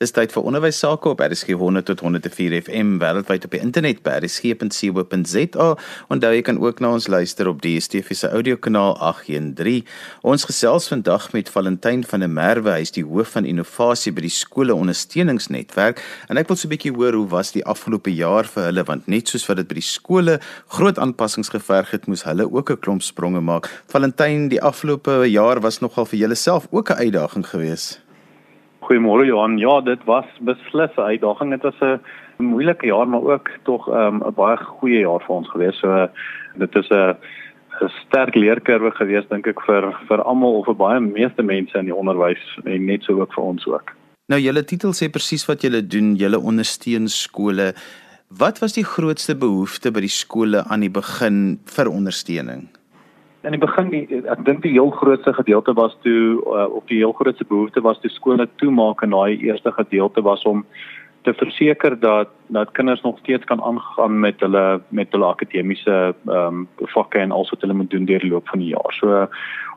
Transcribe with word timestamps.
Dis 0.00 0.14
tyd 0.16 0.30
vir 0.32 0.46
onderwys 0.48 0.78
sake 0.80 1.10
op 1.10 1.18
RSG 1.20 1.58
100 1.60 1.84
tot 1.90 2.00
104 2.00 2.54
FM 2.62 2.94
wêreldwyd 3.02 3.42
op 3.44 3.52
die 3.52 3.58
internet 3.60 3.98
by 4.00 4.14
rsg.co.za. 4.22 5.66
Onthou 6.16 6.30
jy 6.32 6.40
kan 6.48 6.60
ook 6.62 6.80
na 6.80 6.94
ons 6.96 7.08
luister 7.12 7.50
op 7.50 7.60
die 7.60 7.74
DSTV 7.76 8.16
se 8.16 8.30
audiokanaal 8.32 8.96
813. 8.96 9.84
Ons 10.24 10.48
gesels 10.48 10.88
vandag 10.88 11.28
met 11.36 11.52
Valentyn 11.52 12.06
van 12.08 12.24
der 12.24 12.32
Merwe, 12.32 12.78
hy 12.78 12.88
is 12.88 12.94
die 12.96 13.04
hoof 13.04 13.36
van 13.36 13.44
innovasie 13.44 14.16
by 14.16 14.24
die 14.24 14.32
skole 14.32 14.72
ondersteuningsnetwerk 14.72 16.00
en 16.32 16.40
ek 16.40 16.48
wil 16.48 16.56
so 16.56 16.64
'n 16.64 16.72
bietjie 16.78 16.96
hoor 16.96 17.20
hoe 17.20 17.28
was 17.28 17.52
die 17.52 17.66
afgelope 17.68 18.08
jaar 18.08 18.48
vir 18.48 18.72
hulle 18.72 18.88
want 18.88 19.04
net 19.06 19.28
soos 19.28 19.44
wat 19.52 19.60
dit 19.60 19.68
by 19.68 19.84
die 19.84 19.90
skole 19.92 20.40
groot 20.80 20.96
aanpassings 20.96 21.52
geverg 21.52 21.92
het, 21.92 22.08
moes 22.08 22.24
hulle 22.24 22.48
ook 22.48 22.70
'n 22.72 22.80
klomp 22.80 23.02
spronge 23.02 23.44
maak. 23.44 23.68
Valentyn, 23.92 24.48
die 24.48 24.64
afgelope 24.64 25.28
jaar 25.28 25.60
was 25.60 25.80
nogal 25.80 26.06
vir 26.06 26.20
julle 26.20 26.36
self 26.36 26.68
ook 26.70 26.88
'n 26.88 27.04
uitdaging 27.04 27.44
geweest. 27.44 28.00
Goeiemôre 28.90 29.22
Johan. 29.22 29.54
Ja, 29.62 29.80
dit 29.86 30.00
was 30.04 30.26
beslis 30.42 30.90
'n 30.96 31.00
uitdaging. 31.00 31.50
Dit 31.50 31.62
was 31.62 31.78
'n 31.80 32.00
moeilike 32.42 32.86
jaar, 32.86 33.08
maar 33.08 33.22
ook 33.22 33.48
tog 33.62 33.88
ehm, 33.88 34.16
'n 34.16 34.26
um, 34.26 34.34
baie 34.34 34.56
goeie 34.56 34.98
jaar 34.98 35.20
vir 35.20 35.36
ons 35.36 35.48
gewees. 35.50 35.78
So 35.78 36.08
dit 36.54 36.74
is 36.74 36.88
'n 36.88 37.14
'n 37.80 37.88
sterk 38.06 38.34
leerkurwe 38.34 38.90
gewees 38.90 39.28
dink 39.28 39.46
ek 39.46 39.60
vir 39.60 39.94
vir 40.08 40.22
almal 40.22 40.58
of 40.58 40.64
vir 40.64 40.74
baie 40.74 41.00
meeste 41.00 41.42
mense 41.42 41.78
in 41.78 41.84
die 41.84 41.94
onderwys 41.94 42.42
en 42.64 42.84
net 42.84 43.02
so 43.02 43.20
ook 43.20 43.32
vir 43.32 43.44
ons 43.44 43.66
ook. 43.66 43.94
Nou 44.28 44.40
julle 44.40 44.64
titel 44.64 44.92
sê 44.92 45.08
presies 45.08 45.46
wat 45.46 45.62
julle 45.62 45.86
doen. 45.86 46.16
Julle 46.16 46.40
ondersteun 46.40 47.08
skole. 47.08 47.74
Wat 48.28 48.58
was 48.58 48.72
die 48.72 48.84
grootste 48.84 49.36
behoefte 49.36 49.90
by 49.92 50.00
die 50.00 50.16
skole 50.22 50.64
aan 50.66 50.80
die 50.80 50.90
begin 50.90 51.60
vir 51.64 51.86
ondersteuning? 51.86 52.79
In 53.42 53.56
die 53.56 53.60
begin 53.60 53.88
die, 53.92 54.04
ek 54.28 54.44
dink 54.44 54.62
die 54.62 54.74
heel 54.76 54.90
grootste 54.92 55.32
gedeelte 55.32 55.72
was 55.78 55.96
toe 56.04 56.40
uh, 56.44 56.66
op 56.68 56.88
die 56.92 57.00
heel 57.00 57.14
grootste 57.16 57.46
behoefte 57.48 57.80
was 57.80 58.00
toe 58.00 58.10
skole 58.12 58.48
toemaak 58.60 59.02
en 59.02 59.14
daai 59.16 59.40
eerste 59.40 59.72
gedeelte 59.72 60.22
was 60.26 60.42
om 60.48 60.64
te 61.24 61.34
verseker 61.36 61.96
dat 62.00 62.28
dat 62.48 62.72
kinders 62.72 63.02
nog 63.02 63.18
steeds 63.18 63.44
kan 63.44 63.62
aangaan 63.62 64.20
met 64.20 64.40
hulle 64.40 64.80
met 64.88 65.12
hulle 65.12 65.32
akademiese 65.32 66.14
ehm 66.26 66.36
um, 66.36 66.68
vakke 66.94 67.18
en 67.18 67.32
alles 67.32 67.50
wat 67.50 67.60
hulle 67.60 67.80
moet 67.80 67.90
doen 67.90 68.04
deur 68.04 68.20
die 68.20 68.30
loop 68.30 68.48
van 68.48 68.58
die 68.58 68.72
jaar. 68.72 68.92
So 69.00 69.26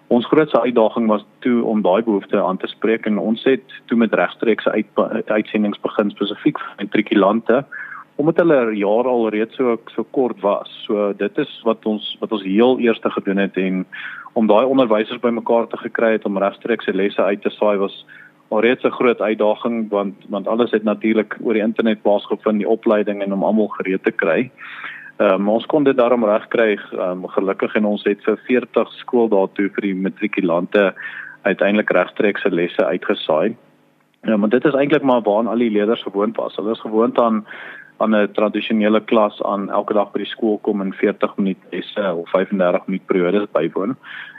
ons 0.08 0.28
grootste 0.28 0.62
uitdaging 0.62 1.08
was 1.08 1.26
toe 1.40 1.64
om 1.64 1.82
daai 1.82 2.04
behoefte 2.04 2.44
aan 2.44 2.58
te 2.58 2.68
spreek 2.68 3.06
en 3.06 3.18
ons 3.18 3.44
het 3.44 3.76
toe 3.86 3.98
met 3.98 4.14
regstreekse 4.14 4.72
uit, 4.72 4.88
uitsendings 5.28 5.80
begin 5.82 6.12
spesifiek 6.12 6.59
vir 6.59 6.86
matrikulante 6.86 7.64
omdat 8.16 8.38
hulle 8.38 8.75
jaar 8.78 9.08
al 9.09 9.30
reeds 9.30 9.56
so 9.56 9.78
so 9.95 10.06
kort 10.11 10.42
was. 10.42 10.69
So 10.86 11.14
dit 11.17 11.38
is 11.38 11.61
wat 11.64 11.86
ons 11.86 12.17
wat 12.19 12.31
ons 12.31 12.44
heel 12.44 12.80
eerste 12.80 13.09
gedoen 13.09 13.38
het 13.38 13.58
en 13.58 13.86
om 14.33 14.47
daai 14.47 14.66
onderwysers 14.66 15.22
bymekaar 15.22 15.67
te 15.67 15.78
gekry 15.78 16.11
het 16.17 16.25
om 16.25 16.38
regstreeks 16.38 16.86
se 16.86 16.94
lesse 16.94 17.22
uit 17.22 17.41
te 17.41 17.50
saai 17.50 17.78
was 17.78 18.06
alreeds 18.50 18.84
'n 18.84 18.97
groot 19.00 19.22
uitdaging 19.22 19.89
want 19.89 20.16
want 20.30 20.47
alles 20.47 20.72
het 20.72 20.84
natuurlik 20.84 21.38
oor 21.41 21.53
die 21.53 21.64
internet 21.64 22.02
plaasgevind 22.02 22.58
die 22.58 22.69
opleiding 22.69 23.22
en 23.22 23.34
om 23.34 23.44
almal 23.44 23.67
gereed 23.67 24.03
te 24.03 24.11
kry. 24.11 24.52
Ehm 25.17 25.41
um, 25.41 25.50
ons 25.50 25.66
kon 25.66 25.84
dit 25.84 25.97
daarom 25.97 26.25
regkry 26.25 26.80
um, 26.94 27.28
gelukkig 27.28 27.75
en 27.75 27.86
ons 27.86 28.03
het 28.03 28.23
vir 28.23 28.38
40 28.47 28.94
skool 28.94 29.30
daartoe 29.30 29.69
vir 29.69 29.81
die 29.81 29.95
matrikulante 29.95 30.94
uiteindelik 31.44 31.89
regstreeks 31.89 32.41
se 32.41 32.50
lesse 32.50 32.86
uitgesaai. 32.86 33.56
Ja, 34.23 34.38
maar 34.38 34.50
dit 34.50 34.66
is 34.66 34.73
eintlik 34.73 35.03
maar 35.03 35.22
waaraan 35.22 35.47
al 35.47 35.58
die 35.58 35.72
leerders 35.72 36.03
gewoond 36.03 36.36
was. 36.36 36.56
Hulle 36.56 36.72
is 36.72 36.80
gewoond 36.80 37.19
aan 37.19 37.45
aan 37.98 38.16
'n 38.16 38.32
tradisionele 38.32 39.02
klas 39.02 39.42
aan 39.44 39.70
elke 39.70 39.94
dag 39.94 40.12
by 40.12 40.20
die 40.20 40.34
skool 40.34 40.58
kom 40.58 40.82
en 40.82 40.94
40 40.94 41.38
minute 41.38 41.62
lesse 41.72 42.14
of 42.14 42.30
35 42.30 42.88
minute 42.88 43.06
periodes 43.06 43.52
bywoon. 43.52 43.96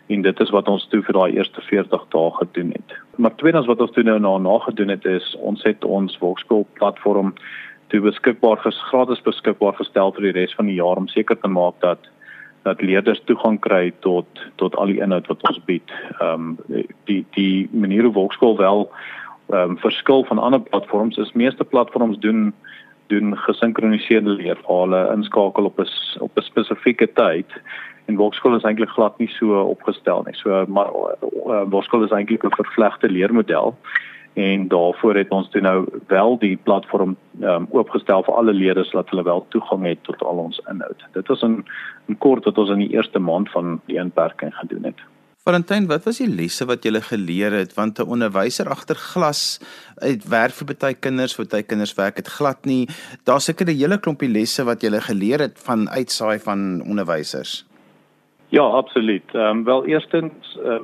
En 0.07 0.23
dit 0.23 0.41
is 0.41 0.51
wat 0.51 0.69
ons 0.69 0.87
toe 0.89 1.03
vir 1.03 1.15
daai 1.15 1.37
eerste 1.37 1.61
40 1.61 2.07
dae 2.09 2.31
gedoen 2.31 2.71
het. 2.73 2.97
Maar 3.17 3.35
tweedens 3.37 3.67
wat 3.67 3.81
ons 3.81 3.91
toe 3.91 4.03
nou 4.03 4.19
na 4.19 4.39
nagedoen 4.39 4.89
het 4.89 5.05
is 5.05 5.37
ons 5.41 5.63
het 5.63 5.85
ons 5.85 6.19
Volksskool 6.19 6.67
platform 6.73 7.35
toe 7.89 8.01
beskikbaar 8.01 8.57
ges 8.57 8.81
gratis 8.91 9.23
beskikbaar 9.23 9.75
gestel 9.79 10.13
vir 10.13 10.23
die 10.23 10.41
res 10.41 10.55
van 10.55 10.67
die 10.67 10.81
jaar 10.81 10.97
om 10.97 11.09
seker 11.09 11.39
te 11.41 11.49
maak 11.49 11.81
dat 11.81 11.99
dat 12.65 12.81
leerders 12.81 13.21
toegang 13.29 13.59
kry 13.61 13.93
tot 14.01 14.27
tot 14.57 14.77
al 14.77 14.87
die 14.93 15.01
inhoud 15.05 15.27
wat 15.29 15.43
ons 15.49 15.61
bied. 15.69 15.93
Ehm 16.21 16.57
um, 16.69 16.85
die 17.05 17.25
die 17.37 17.69
manier 17.73 18.09
hoe 18.09 18.13
Volksskool 18.13 18.57
wel 18.57 18.89
ehm 19.53 19.71
um, 19.71 19.79
verskil 19.79 20.25
van 20.25 20.39
ander 20.39 20.61
platforms 20.61 21.17
is 21.17 21.33
meeste 21.33 21.65
platforms 21.65 22.19
doen 22.19 22.55
doen 23.07 23.37
gesinkroniseerde 23.37 24.31
leerfale 24.31 25.11
inskakel 25.15 25.65
op 25.65 25.79
'n 25.79 25.89
op 26.21 26.39
'n 26.39 26.43
spesifieke 26.43 27.13
tyd 27.13 27.51
en 28.05 28.17
Volksskool 28.17 28.57
is 28.57 28.63
eintlik 28.63 28.89
glad 28.89 29.19
nie 29.19 29.29
so 29.29 29.61
opgestel 29.61 30.23
nie. 30.27 30.35
So 30.35 30.65
maar 30.69 30.91
uh, 30.93 31.63
Volksskool 31.71 32.05
is 32.05 32.11
eintlik 32.11 32.45
'n 32.45 32.57
vervlegte 32.57 33.09
leermodel 33.09 33.77
en 34.35 34.69
daarvoor 34.69 35.15
het 35.15 35.31
ons 35.31 35.51
toe 35.51 35.61
nou 35.61 35.87
wel 36.07 36.39
die 36.39 36.57
platform 36.57 37.17
um, 37.41 37.67
oopgestel 37.71 38.23
vir 38.23 38.35
alle 38.35 38.53
leerders 38.53 38.91
dat 38.91 39.11
hulle 39.11 39.23
wel 39.23 39.47
toegang 39.49 39.85
het 39.87 40.03
tot 40.03 40.23
al 40.23 40.37
ons 40.37 40.61
inhoud. 40.71 41.05
Dit 41.13 41.29
was 41.29 41.43
'n 41.43 41.65
kort 42.19 42.45
wat 42.45 42.59
ons 42.59 42.71
in 42.71 42.79
die 42.79 42.93
eerste 42.93 43.19
maand 43.19 43.51
van 43.51 43.81
die 43.87 43.97
inperking 43.97 44.55
gedoen 44.55 44.85
het. 44.85 45.01
Valentyn, 45.45 45.85
wat 45.91 46.07
was 46.09 46.23
die 46.23 46.31
lesse 46.33 46.65
wat 46.65 46.87
jy 46.89 47.03
geleer 47.05 47.53
het 47.53 47.75
want 47.77 47.99
'n 48.01 48.09
onderwyser 48.09 48.65
agter 48.73 48.97
glas 48.97 49.61
uit 50.01 50.25
werk 50.25 50.55
vir 50.57 50.67
baie 50.73 50.95
kinders, 50.95 51.37
vir 51.37 51.45
baie 51.45 51.63
kinders 51.63 51.93
werk 51.99 52.17
dit 52.17 52.29
glad 52.29 52.65
nie. 52.65 52.89
Daar's 53.27 53.45
seker 53.45 53.67
'n 53.67 53.77
hele 53.77 53.99
klompie 53.99 54.29
lesse 54.29 54.65
wat 54.65 54.81
jy 54.81 54.89
geleer 55.01 55.41
het 55.41 55.59
van 55.59 55.89
uitsaai 55.91 56.39
van 56.39 56.81
onderwysers. 56.89 57.67
Ja, 58.49 58.63
absoluut. 58.63 59.35
Ehm 59.35 59.59
um, 59.59 59.65
wel 59.65 59.85
eerstens 59.87 60.59
uh, 60.65 60.81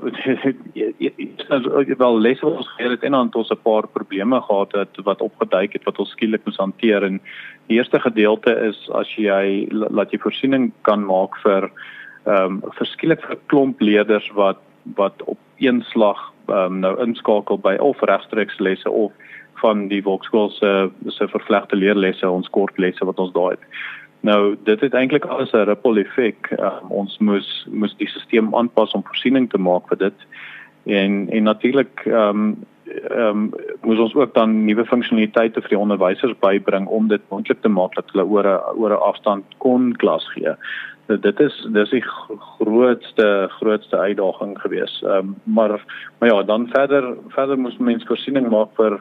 wel 2.04 2.20
lesse 2.20 2.44
wat 2.44 2.56
ons 2.56 2.68
geleer 2.76 2.90
het 2.90 3.02
en 3.02 3.12
dan 3.12 3.26
het 3.26 3.34
ons 3.34 3.50
'n 3.50 3.62
paar 3.62 3.88
probleme 3.88 4.40
gehad 4.40 4.72
het 4.72 5.04
wat 5.04 5.20
opgeduik 5.20 5.72
het 5.72 5.84
wat 5.84 5.98
ons 5.98 6.10
skielik 6.10 6.44
moes 6.44 6.56
hanteer 6.56 7.02
en 7.02 7.20
die 7.66 7.76
eerste 7.78 8.00
gedeelte 8.00 8.52
is 8.68 8.90
as 8.90 9.08
jy 9.16 9.66
laat 9.70 10.10
jy 10.10 10.18
voorsiening 10.18 10.72
kan 10.82 11.04
maak 11.04 11.36
vir 11.36 11.72
ehm 12.24 12.44
um, 12.44 12.62
verskillik 12.76 13.20
vir 13.20 13.36
'n 13.36 13.46
klomp 13.46 13.80
leerders 13.80 14.30
wat 14.34 14.58
wat 14.96 15.22
op 15.24 15.38
een 15.56 15.82
slag 15.82 16.32
ehm 16.46 16.56
um, 16.56 16.78
nou 16.78 16.94
inskakel 17.00 17.58
by 17.58 17.76
of 17.80 18.00
regstreeks 18.00 18.58
lesse 18.58 18.90
of 18.90 19.12
van 19.60 19.88
die 19.88 20.02
Volksskool 20.02 20.50
se 20.50 20.90
se 21.06 21.28
vervlegte 21.28 21.76
leerlesse 21.76 22.30
ons 22.30 22.50
kort 22.50 22.78
lesse 22.78 23.04
wat 23.04 23.18
ons 23.18 23.32
daar 23.32 23.50
het. 23.50 23.64
Nou 24.20 24.56
dit 24.64 24.80
het 24.80 24.94
eintlik 24.94 25.24
alles 25.24 25.52
'n 25.52 25.64
ripple 25.68 26.00
effek. 26.00 26.50
Um, 26.58 26.90
ons 26.90 27.18
moes 27.18 27.66
moes 27.70 27.96
die 27.96 28.08
stelsel 28.08 28.58
aanpas 28.58 28.92
om 28.92 29.04
voorsiening 29.04 29.50
te 29.50 29.58
maak 29.58 29.88
vir 29.88 29.98
dit. 29.98 30.18
En 30.84 31.28
en 31.30 31.42
natuurlik 31.42 32.02
ehm 32.04 32.28
um, 32.28 32.56
ehm 33.10 33.26
um, 33.26 33.52
moes 33.82 33.98
ons 33.98 34.14
ook 34.14 34.34
dan 34.34 34.64
nuwe 34.64 34.84
funksionaliteite 34.84 35.60
vir 35.60 35.68
die 35.68 35.78
onderwysers 35.78 36.38
bybring 36.38 36.86
om 36.86 37.08
dit 37.08 37.20
moontlik 37.28 37.60
te 37.60 37.68
maak 37.68 37.94
dat 37.94 38.10
hulle 38.12 38.26
oor 38.26 38.46
'n 38.46 38.78
oor 38.78 38.90
'n 38.90 39.02
afstand 39.10 39.44
kon 39.58 39.92
klas 39.96 40.28
gee 40.32 40.54
dit 41.18 41.40
is 41.40 41.66
dis 41.72 41.90
die 41.90 42.04
grootste 42.58 43.48
grootste 43.58 43.96
uitdaging 43.96 44.58
gewees. 44.60 45.02
Ehm 45.02 45.16
um, 45.16 45.34
maar 45.44 45.84
maar 46.18 46.28
ja, 46.28 46.42
dan 46.42 46.68
verder 46.68 47.16
verder 47.28 47.58
moes 47.58 47.78
mense 47.78 48.06
voorsiening 48.06 48.50
maak 48.50 48.74
vir 48.76 49.00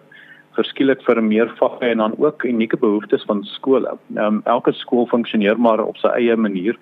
verskillik 0.57 1.03
vir 1.05 1.21
meer 1.23 1.51
vakke 1.59 1.85
en 1.85 1.97
dan 1.97 2.15
ook 2.17 2.43
unieke 2.43 2.77
behoeftes 2.77 3.23
van 3.23 3.43
skole. 3.43 3.97
Ehm 4.15 4.25
um, 4.25 4.41
elke 4.45 4.73
skool 4.73 5.07
funksioneer 5.07 5.59
maar 5.59 5.83
op 5.83 5.97
sy 5.97 6.07
eie 6.07 6.35
manier. 6.35 6.77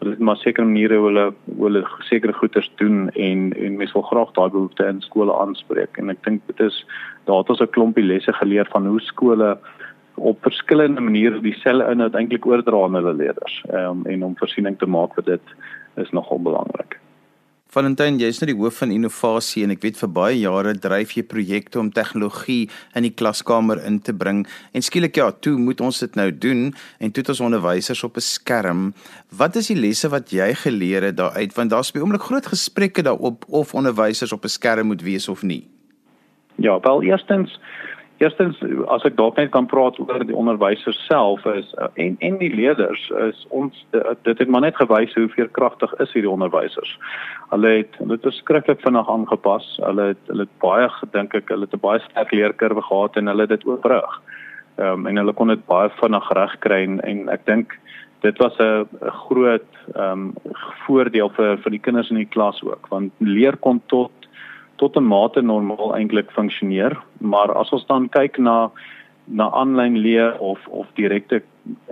Hulle 0.00 0.10
het 0.16 0.24
maar 0.24 0.36
sekere 0.36 0.66
maniere 0.66 0.96
hoe 0.96 1.08
hulle 1.08 1.26
hoe 1.56 1.66
hulle 1.66 1.84
sekere 2.08 2.32
goeders 2.32 2.70
doen 2.76 3.10
en 3.10 3.52
en 3.52 3.76
mense 3.76 3.92
wil 3.92 4.08
graag 4.08 4.32
daai 4.32 4.50
behoeftes 4.50 4.88
in 4.94 5.00
skole 5.00 5.34
aanspreek 5.36 5.98
en 5.98 6.10
ek 6.10 6.24
dink 6.24 6.46
dit 6.46 6.60
is 6.60 6.84
daar 7.26 7.42
het 7.42 7.50
ons 7.50 7.60
'n 7.60 7.74
klompie 7.76 8.04
lesse 8.04 8.32
geleer 8.32 8.66
van 8.72 8.86
hoe 8.86 9.00
skole 9.00 9.58
op 10.20 10.42
verskillende 10.42 11.00
maniere 11.00 11.40
dieselfde 11.40 11.90
inhoud 11.92 12.14
eintlik 12.14 12.46
oordra 12.46 12.84
aan 12.84 12.98
hulle 13.00 13.14
leerders. 13.14 13.60
Ehm 13.70 14.00
um, 14.00 14.06
en 14.06 14.24
om 14.24 14.38
voorsiening 14.38 14.78
te 14.78 14.86
maak 14.86 15.14
vir 15.18 15.24
dit 15.34 15.54
is 15.96 16.10
nogal 16.16 16.42
belangrik. 16.42 16.98
Valentyn, 17.70 18.16
jy 18.18 18.26
is 18.32 18.40
nou 18.42 18.48
die 18.50 18.56
hoof 18.58 18.80
van 18.82 18.90
innovasie 18.90 19.60
en 19.62 19.70
ek 19.70 19.84
weet 19.84 19.98
vir 20.00 20.10
baie 20.10 20.38
jare 20.40 20.72
dryf 20.74 21.12
jy 21.14 21.22
projekte 21.30 21.78
om 21.78 21.92
tegnologie 21.94 22.64
in 22.98 23.04
die 23.06 23.12
klaskamer 23.14 23.78
in 23.86 24.00
te 24.02 24.10
bring. 24.10 24.40
En 24.74 24.82
skielik 24.82 25.20
ja, 25.20 25.28
toe 25.30 25.54
moet 25.54 25.78
ons 25.86 26.02
dit 26.02 26.18
nou 26.18 26.26
doen 26.34 26.64
en 26.74 27.12
toe 27.14 27.22
het 27.22 27.30
ons 27.30 27.44
onderwysers 27.46 28.02
op 28.02 28.18
'n 28.18 28.26
skerm. 28.26 28.82
Wat 29.30 29.54
is 29.54 29.70
die 29.70 29.78
lesse 29.78 30.10
wat 30.10 30.34
jy 30.34 30.50
geleer 30.54 31.02
het 31.02 31.16
daaruit? 31.16 31.54
Want 31.54 31.70
daar's 31.70 31.92
by 31.92 32.00
oomblik 32.00 32.26
groot 32.26 32.46
gesprekke 32.46 33.02
daarop 33.06 33.44
of 33.46 33.74
onderwysers 33.74 34.32
op 34.32 34.44
'n 34.44 34.48
skerm 34.48 34.86
moet 34.86 35.02
wees 35.02 35.28
of 35.28 35.42
nie. 35.42 35.68
Ja, 36.56 36.80
wel 36.80 37.02
eerstens 37.02 37.60
Eerstens 38.20 38.58
as 38.92 39.04
ek 39.08 39.14
dalk 39.16 39.38
net 39.40 39.48
kan 39.54 39.64
praat 39.64 39.96
oor 40.02 40.20
die 40.28 40.36
onderwysers 40.36 40.98
self 41.06 41.46
is 41.48 41.70
uh, 41.80 41.86
en 42.04 42.18
en 42.20 42.34
die 42.42 42.50
leerders 42.52 43.06
is 43.24 43.46
ons 43.48 43.78
uh, 43.96 44.12
dit 44.28 44.42
het 44.42 44.50
maar 44.52 44.60
net 44.66 44.76
gewys 44.76 45.14
hoe 45.16 45.30
veerkragtig 45.32 45.94
is 46.04 46.12
hierdie 46.12 46.32
onderwysers. 46.32 46.92
Hulle 47.54 47.70
het 47.78 47.96
hulle 47.96 48.18
het 48.18 48.28
skrikkelik 48.36 48.84
vinnig 48.84 49.08
aangepas. 49.08 49.70
Hulle 49.80 50.10
het 50.12 50.28
hulle 50.28 50.44
het 50.44 50.52
baie 50.60 50.90
gedink 50.98 51.38
ek 51.40 51.48
hulle 51.48 51.64
het 51.64 51.78
'n 51.78 51.80
baie 51.86 52.04
sterk 52.10 52.36
leerkurwe 52.36 52.84
gehad 52.90 53.16
en 53.16 53.32
hulle 53.32 53.48
het 53.48 53.56
dit 53.56 53.66
oorbrug. 53.66 54.20
Ehm 54.76 55.00
um, 55.00 55.06
en 55.06 55.16
hulle 55.16 55.32
kon 55.32 55.48
dit 55.48 55.66
baie 55.66 55.88
vinnig 56.02 56.30
regkry 56.36 56.82
en, 56.84 57.00
en 57.00 57.28
ek 57.28 57.46
dink 57.48 57.72
dit 58.20 58.36
was 58.38 58.56
'n 58.60 58.84
groot 59.24 59.70
ehm 59.96 60.12
um, 60.12 60.34
voordeel 60.84 61.32
vir 61.40 61.56
vir 61.56 61.70
die 61.70 61.84
kinders 61.88 62.10
in 62.10 62.20
die 62.20 62.32
klas 62.36 62.62
ook 62.62 62.88
want 62.92 63.12
leer 63.18 63.56
kon 63.56 63.80
tot 63.86 64.12
tot 64.80 64.96
'n 64.96 65.04
mate 65.04 65.42
normaal 65.42 65.94
eintlik 65.94 66.30
funksioneer, 66.32 66.96
maar 67.20 67.52
as 67.52 67.70
ons 67.70 67.86
dan 67.86 68.08
kyk 68.08 68.38
na 68.38 68.70
na 69.30 69.50
aanlyn 69.50 69.98
leer 69.98 70.38
of 70.38 70.58
of 70.66 70.86
direkte 70.94 71.42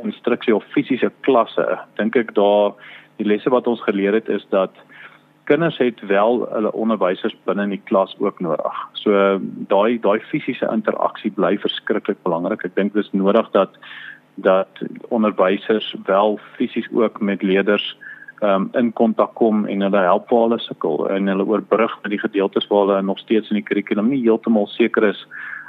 instruksie 0.03 0.55
of 0.55 0.65
fisiese 0.75 1.11
klasse, 1.21 1.79
dink 1.97 2.17
ek 2.17 2.35
daar 2.35 2.73
die 3.19 3.27
lesse 3.27 3.51
wat 3.51 3.67
ons 3.67 3.83
geleer 3.83 4.13
het 4.13 4.29
is 4.29 4.47
dat 4.51 4.73
kinders 5.45 5.79
het 5.79 6.01
wel 6.01 6.49
hulle 6.51 6.73
onderwysers 6.73 7.37
binne 7.45 7.63
in 7.63 7.77
die 7.77 7.85
klas 7.85 8.17
ook 8.19 8.41
nodig. 8.41 8.75
So 8.93 9.39
daai 9.73 9.99
daai 10.01 10.21
fisiese 10.31 10.69
interaksie 10.73 11.31
bly 11.31 11.57
verskriklik 11.59 12.21
belangrik. 12.23 12.65
Ek 12.65 12.75
dink 12.75 12.95
dit 12.95 13.05
is 13.05 13.13
nodig 13.13 13.51
dat 13.57 13.79
dat 14.35 14.83
onderwysers 15.09 15.95
wel 16.07 16.39
fisies 16.57 16.87
ook 16.93 17.21
met 17.21 17.43
leerders 17.43 17.97
um, 18.41 18.69
in 18.79 18.93
kontak 18.93 19.35
kom 19.35 19.67
en 19.67 19.81
hulle 19.81 20.03
help 20.05 20.31
waar 20.31 20.49
hulle 20.49 20.61
sukkel 20.63 21.07
en 21.11 21.31
hulle 21.31 21.47
oorbrug 21.47 21.95
met 22.03 22.15
die 22.15 22.23
gedeeltes 22.23 22.67
waar 22.71 22.87
hulle 22.87 23.03
nog 23.03 23.19
steeds 23.19 23.51
in 23.51 23.61
die 23.61 23.67
kurrikulum 23.67 24.11
nie 24.13 24.23
heeltemal 24.23 24.67
seker 24.75 25.11
is 25.13 25.27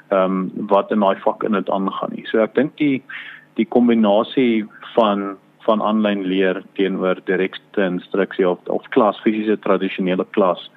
ehm 0.10 0.39
um, 0.39 0.68
wat 0.71 0.92
in 0.92 1.04
daai 1.06 1.19
vak 1.21 1.44
in 1.45 1.54
dit 1.54 1.69
aangaan 1.69 2.16
nie. 2.16 2.25
So 2.25 2.42
ek 2.42 2.56
dink 2.57 2.77
die 2.81 3.04
die 3.60 3.66
kombinasie 3.66 4.66
van 4.95 5.38
van 5.68 5.81
aanlyn 5.86 6.24
leer 6.25 6.63
teenoor 6.80 7.19
direkte 7.25 7.86
instruksie 7.86 8.48
of 8.50 8.60
of 8.74 8.88
klas 8.95 9.19
fisiese 9.25 9.60
tradisionele 9.62 10.25
klas 10.38 10.69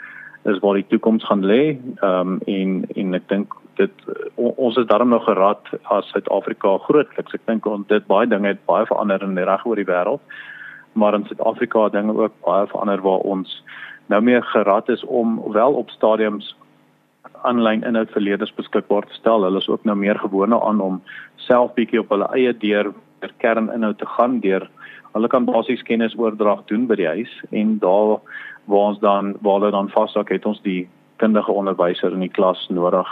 is 0.45 0.59
waar 0.61 0.75
die 0.75 0.89
toekoms 0.91 1.25
gaan 1.25 1.45
lê. 1.49 1.79
Ehm 2.03 2.37
um, 2.37 2.41
en 2.47 2.85
en 2.97 3.15
ek 3.21 3.29
dink 3.29 3.57
dit 3.81 4.05
ons 4.37 4.77
is 4.77 4.87
daarom 4.87 5.09
nog 5.09 5.25
gerad 5.25 5.69
as 5.85 6.09
Suid-Afrika 6.13 6.77
grootliks. 6.87 7.35
Ek 7.35 7.47
dink 7.47 7.67
ons 7.67 7.87
dit 7.89 8.07
baie 8.07 8.29
dinge 8.29 8.53
het 8.53 8.65
baie 8.69 8.87
verander 8.87 9.23
in 9.25 9.39
reg 9.39 9.65
oor 9.67 9.81
die 9.81 9.89
wêreld. 9.89 10.21
Maar 10.93 11.15
in 11.15 11.25
Suid-Afrika 11.27 11.89
dinge 11.89 12.15
ook 12.15 12.33
baie 12.45 12.67
verander 12.67 13.01
waar 13.03 13.19
ons 13.19 13.65
nou 14.07 14.23
meer 14.23 14.43
gerad 14.43 14.89
is 14.89 15.05
om 15.05 15.41
wel 15.53 15.73
op 15.73 15.91
stadiums 15.91 16.57
aanlyn 17.43 17.83
inhoud 17.85 18.11
vir 18.11 18.23
leerders 18.23 18.55
beskikbaar 18.55 19.07
te 19.07 19.15
stel. 19.15 19.43
Hulle 19.43 19.59
is 19.59 19.69
ook 19.69 19.85
nou 19.85 19.97
meer 19.97 20.19
gewoond 20.19 20.59
aan 20.63 20.81
om 20.81 21.03
self 21.37 21.75
bietjie 21.75 22.01
op 22.01 22.11
hulle 22.15 22.29
eie 22.37 22.53
deur 22.57 22.93
per 23.19 23.33
kerninhoud 23.39 23.99
te 23.99 24.07
gaan 24.07 24.41
deur 24.41 24.69
hulle 25.13 25.29
kan 25.29 25.45
basies 25.45 25.85
kennisoordrag 25.89 26.65
doen 26.71 26.89
by 26.89 26.97
die 27.01 27.09
huis 27.09 27.33
en 27.51 27.77
daar 27.83 28.19
waar 28.71 28.89
ons 28.93 29.01
dan 29.03 29.35
waar 29.45 29.61
hulle 29.61 29.73
dan 29.75 29.91
vashou 29.93 30.25
het 30.29 30.47
ons 30.49 30.61
die 30.65 30.89
kundige 31.23 31.53
onderwyser 31.53 32.15
in 32.15 32.25
die 32.25 32.33
klas 32.33 32.67
nodig. 32.71 33.09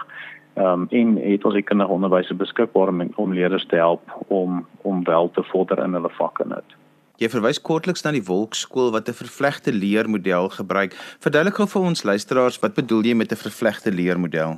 Ehm 0.58 0.86
um, 0.86 0.86
en 0.90 1.16
het 1.22 1.44
ons 1.44 1.54
die 1.54 1.66
kundige 1.66 1.92
onderwyser 1.92 2.36
beskikbaar 2.36 2.88
om, 2.88 3.02
om 3.16 3.34
leerders 3.34 3.66
te 3.66 3.76
help 3.76 4.16
om 4.28 4.66
om 4.82 5.04
wel 5.04 5.30
te 5.30 5.42
vorder 5.52 5.84
in 5.84 5.94
hulle 5.94 6.12
vakke 6.18 6.46
net. 6.48 6.79
Jy 7.20 7.28
verwys 7.28 7.58
kortliks 7.60 8.00
na 8.00 8.14
die 8.16 8.22
Wolkskool 8.24 8.94
wat 8.94 9.08
'n 9.08 9.12
vervlegte 9.12 9.72
leermodel 9.76 10.48
gebruik. 10.56 10.94
Verduidelik 11.20 11.58
gou 11.60 11.66
vir 11.68 11.82
ons 11.82 12.02
luisteraars 12.02 12.56
wat 12.62 12.74
bedoel 12.74 13.04
jy 13.04 13.14
met 13.14 13.32
'n 13.32 13.36
vervlegte 13.36 13.92
leermodel? 13.92 14.56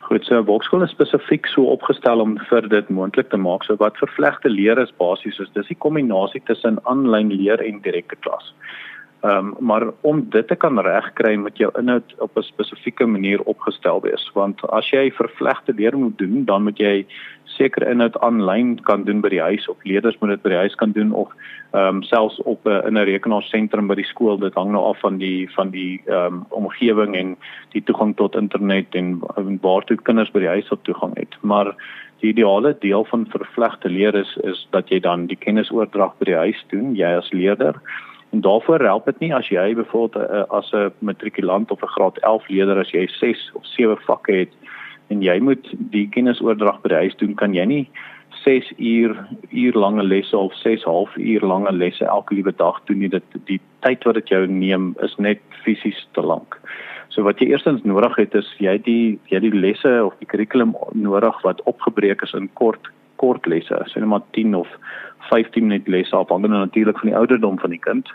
Goed, 0.00 0.24
so 0.24 0.42
Wolkskool 0.42 0.82
is 0.82 0.90
spesifiek 0.90 1.46
so 1.46 1.70
opgestel 1.70 2.20
om 2.20 2.36
vir 2.50 2.68
dit 2.68 2.88
moontlik 2.88 3.30
te 3.30 3.36
maak. 3.36 3.62
So 3.62 3.76
wat 3.76 3.96
vervlegte 3.96 4.48
leer 4.48 4.78
is 4.78 4.90
basies 4.98 5.38
is 5.38 5.50
dis 5.54 5.68
die 5.68 5.78
kombinasie 5.78 6.42
tussen 6.46 6.80
aanlyn 6.84 7.30
leer 7.30 7.60
en 7.62 7.80
direkte 7.80 8.16
klas. 8.16 8.52
Ehm 9.20 9.46
um, 9.46 9.54
maar 9.58 9.82
om 10.00 10.26
dit 10.30 10.48
te 10.48 10.54
kan 10.54 10.80
regkry 10.80 11.34
moet 11.36 11.56
jou 11.58 11.70
inhoud 11.78 12.14
op 12.18 12.36
'n 12.36 12.42
spesifieke 12.42 13.06
manier 13.06 13.40
opgestel 13.42 14.00
wees. 14.00 14.30
Want 14.34 14.70
as 14.70 14.90
jy 14.90 15.10
vervlegte 15.12 15.72
leer 15.74 15.98
moet 15.98 16.18
doen 16.18 16.44
dan 16.44 16.62
moet 16.62 16.78
jy 16.78 17.06
seker 17.44 17.88
inhoud 17.88 18.18
aanlyn 18.20 18.82
kan 18.82 19.04
doen 19.04 19.20
by 19.20 19.28
die 19.28 19.40
huis 19.40 19.68
of 19.68 19.76
leerders 19.82 20.18
moet 20.18 20.30
dit 20.30 20.42
by 20.42 20.48
die 20.48 20.62
huis 20.64 20.74
kan 20.74 20.92
doen 20.92 21.12
of 21.12 21.32
ehm 21.72 21.96
um, 21.96 22.02
selfs 22.02 22.42
op 22.42 22.66
'n 22.66 22.86
in 22.86 22.94
'n 22.98 23.04
rekenaarsentrum 23.04 23.86
by 23.86 23.94
die 23.94 24.10
skool. 24.12 24.38
Dit 24.38 24.54
hang 24.54 24.70
nou 24.70 24.84
af 24.84 25.00
van 25.00 25.18
die 25.18 25.50
van 25.50 25.70
die 25.70 26.00
ehm 26.06 26.34
um, 26.34 26.44
omgewing 26.48 27.16
en 27.16 27.36
die 27.72 27.82
toegang 27.82 28.16
tot 28.16 28.36
internet 28.36 28.94
en, 28.94 29.20
en 29.36 29.58
waartoe 29.62 29.96
kinders 30.02 30.30
by 30.30 30.38
die 30.38 30.54
huis 30.56 30.70
op 30.70 30.84
toegang 30.84 31.16
het. 31.16 31.36
Maar 31.40 31.74
die 32.20 32.30
ideale 32.30 32.76
deel 32.80 33.04
van 33.04 33.26
vervlegte 33.28 33.88
leer 33.88 34.14
is 34.14 34.38
is 34.42 34.68
dat 34.70 34.88
jy 34.88 35.00
dan 35.00 35.26
die 35.26 35.36
kennisoordrag 35.36 36.18
by 36.18 36.24
die 36.24 36.42
huis 36.44 36.64
doen. 36.68 36.94
Jy 36.94 37.16
as 37.16 37.32
leerder 37.32 37.74
En 38.30 38.40
daarvoor 38.40 38.80
help 38.84 39.04
dit 39.04 39.18
nie 39.18 39.34
as 39.34 39.48
jy 39.48 39.74
byvoorbeeld 39.74 40.30
uh, 40.30 40.44
as 40.48 40.72
'n 40.72 40.92
matrikulant 40.98 41.70
of 41.70 41.82
'n 41.82 41.94
graad 41.96 42.18
11 42.18 42.48
leerder 42.48 42.78
as 42.78 42.90
jy 42.90 43.06
6 43.06 43.50
of 43.54 43.66
7 43.66 43.96
vakke 43.96 44.32
het 44.32 44.52
en 45.08 45.22
jy 45.22 45.38
moet 45.40 45.68
die 45.78 46.08
kennisoordrag 46.08 46.80
by 46.80 46.88
die 46.88 47.02
huis 47.02 47.16
doen, 47.16 47.34
kan 47.34 47.54
jy 47.54 47.64
nie 47.64 47.88
6 48.44 48.72
uur 48.76 49.16
uur 49.50 49.72
lange 49.72 50.02
lesse 50.02 50.36
of 50.36 50.54
6 50.54 50.84
half 50.84 51.16
uur 51.16 51.40
lange 51.40 51.72
lesse 51.72 52.04
elke 52.04 52.34
liewe 52.34 52.52
dag 52.56 52.80
doen 52.84 52.98
nie. 52.98 53.08
Dit 53.08 53.24
die 53.44 53.60
tyd 53.80 54.04
wat 54.04 54.14
dit 54.14 54.28
jou 54.28 54.46
neem 54.46 54.94
is 55.00 55.16
net 55.16 55.40
fisies 55.64 56.08
te 56.12 56.20
lank. 56.20 56.60
So 57.08 57.22
wat 57.22 57.40
jy 57.40 57.48
eerstens 57.48 57.82
nodig 57.82 58.16
het 58.16 58.34
is 58.34 58.48
jy 58.58 58.78
die 58.84 59.18
jy 59.32 59.40
die 59.40 59.54
lesse 59.54 60.04
of 60.04 60.14
die 60.20 60.28
kurrikulum 60.28 60.76
nodig 60.92 61.42
wat 61.42 61.62
opgebreek 61.62 62.22
is 62.22 62.32
in 62.32 62.50
kort 62.54 62.92
kort 63.20 63.46
lesse, 63.46 63.82
sê 63.90 64.00
net 64.00 64.08
maar 64.08 64.26
10 64.36 64.54
of 64.54 64.70
15 65.28 65.66
minute 65.66 65.90
lesse 65.90 66.16
afhangende 66.16 66.62
natuurlik 66.62 66.98
van 67.02 67.10
die 67.10 67.18
ouderdom 67.18 67.58
van 67.58 67.70
die 67.70 67.82
kind. 67.84 68.10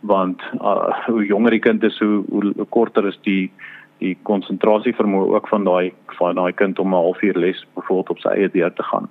Want 0.00 0.42
uh, 0.60 1.06
hoe 1.06 1.24
jonger 1.26 1.56
die 1.56 1.64
kind 1.64 1.82
is 1.82 1.98
hoe, 1.98 2.22
hoe 2.28 2.66
korter 2.70 3.06
is 3.06 3.18
die 3.26 3.50
die 3.98 4.14
konsentrasie 4.22 4.92
vermoë 4.94 5.32
ook 5.34 5.48
van 5.50 5.64
daai 5.66 5.90
van 6.18 6.38
daai 6.38 6.52
kind 6.54 6.78
om 6.78 6.94
'n 6.94 7.02
halfuur 7.02 7.38
les 7.38 7.66
byvoorbeeld 7.74 8.10
op 8.10 8.18
sy 8.18 8.28
eie 8.28 8.50
deur 8.50 8.72
te 8.72 8.82
gaan. 8.82 9.08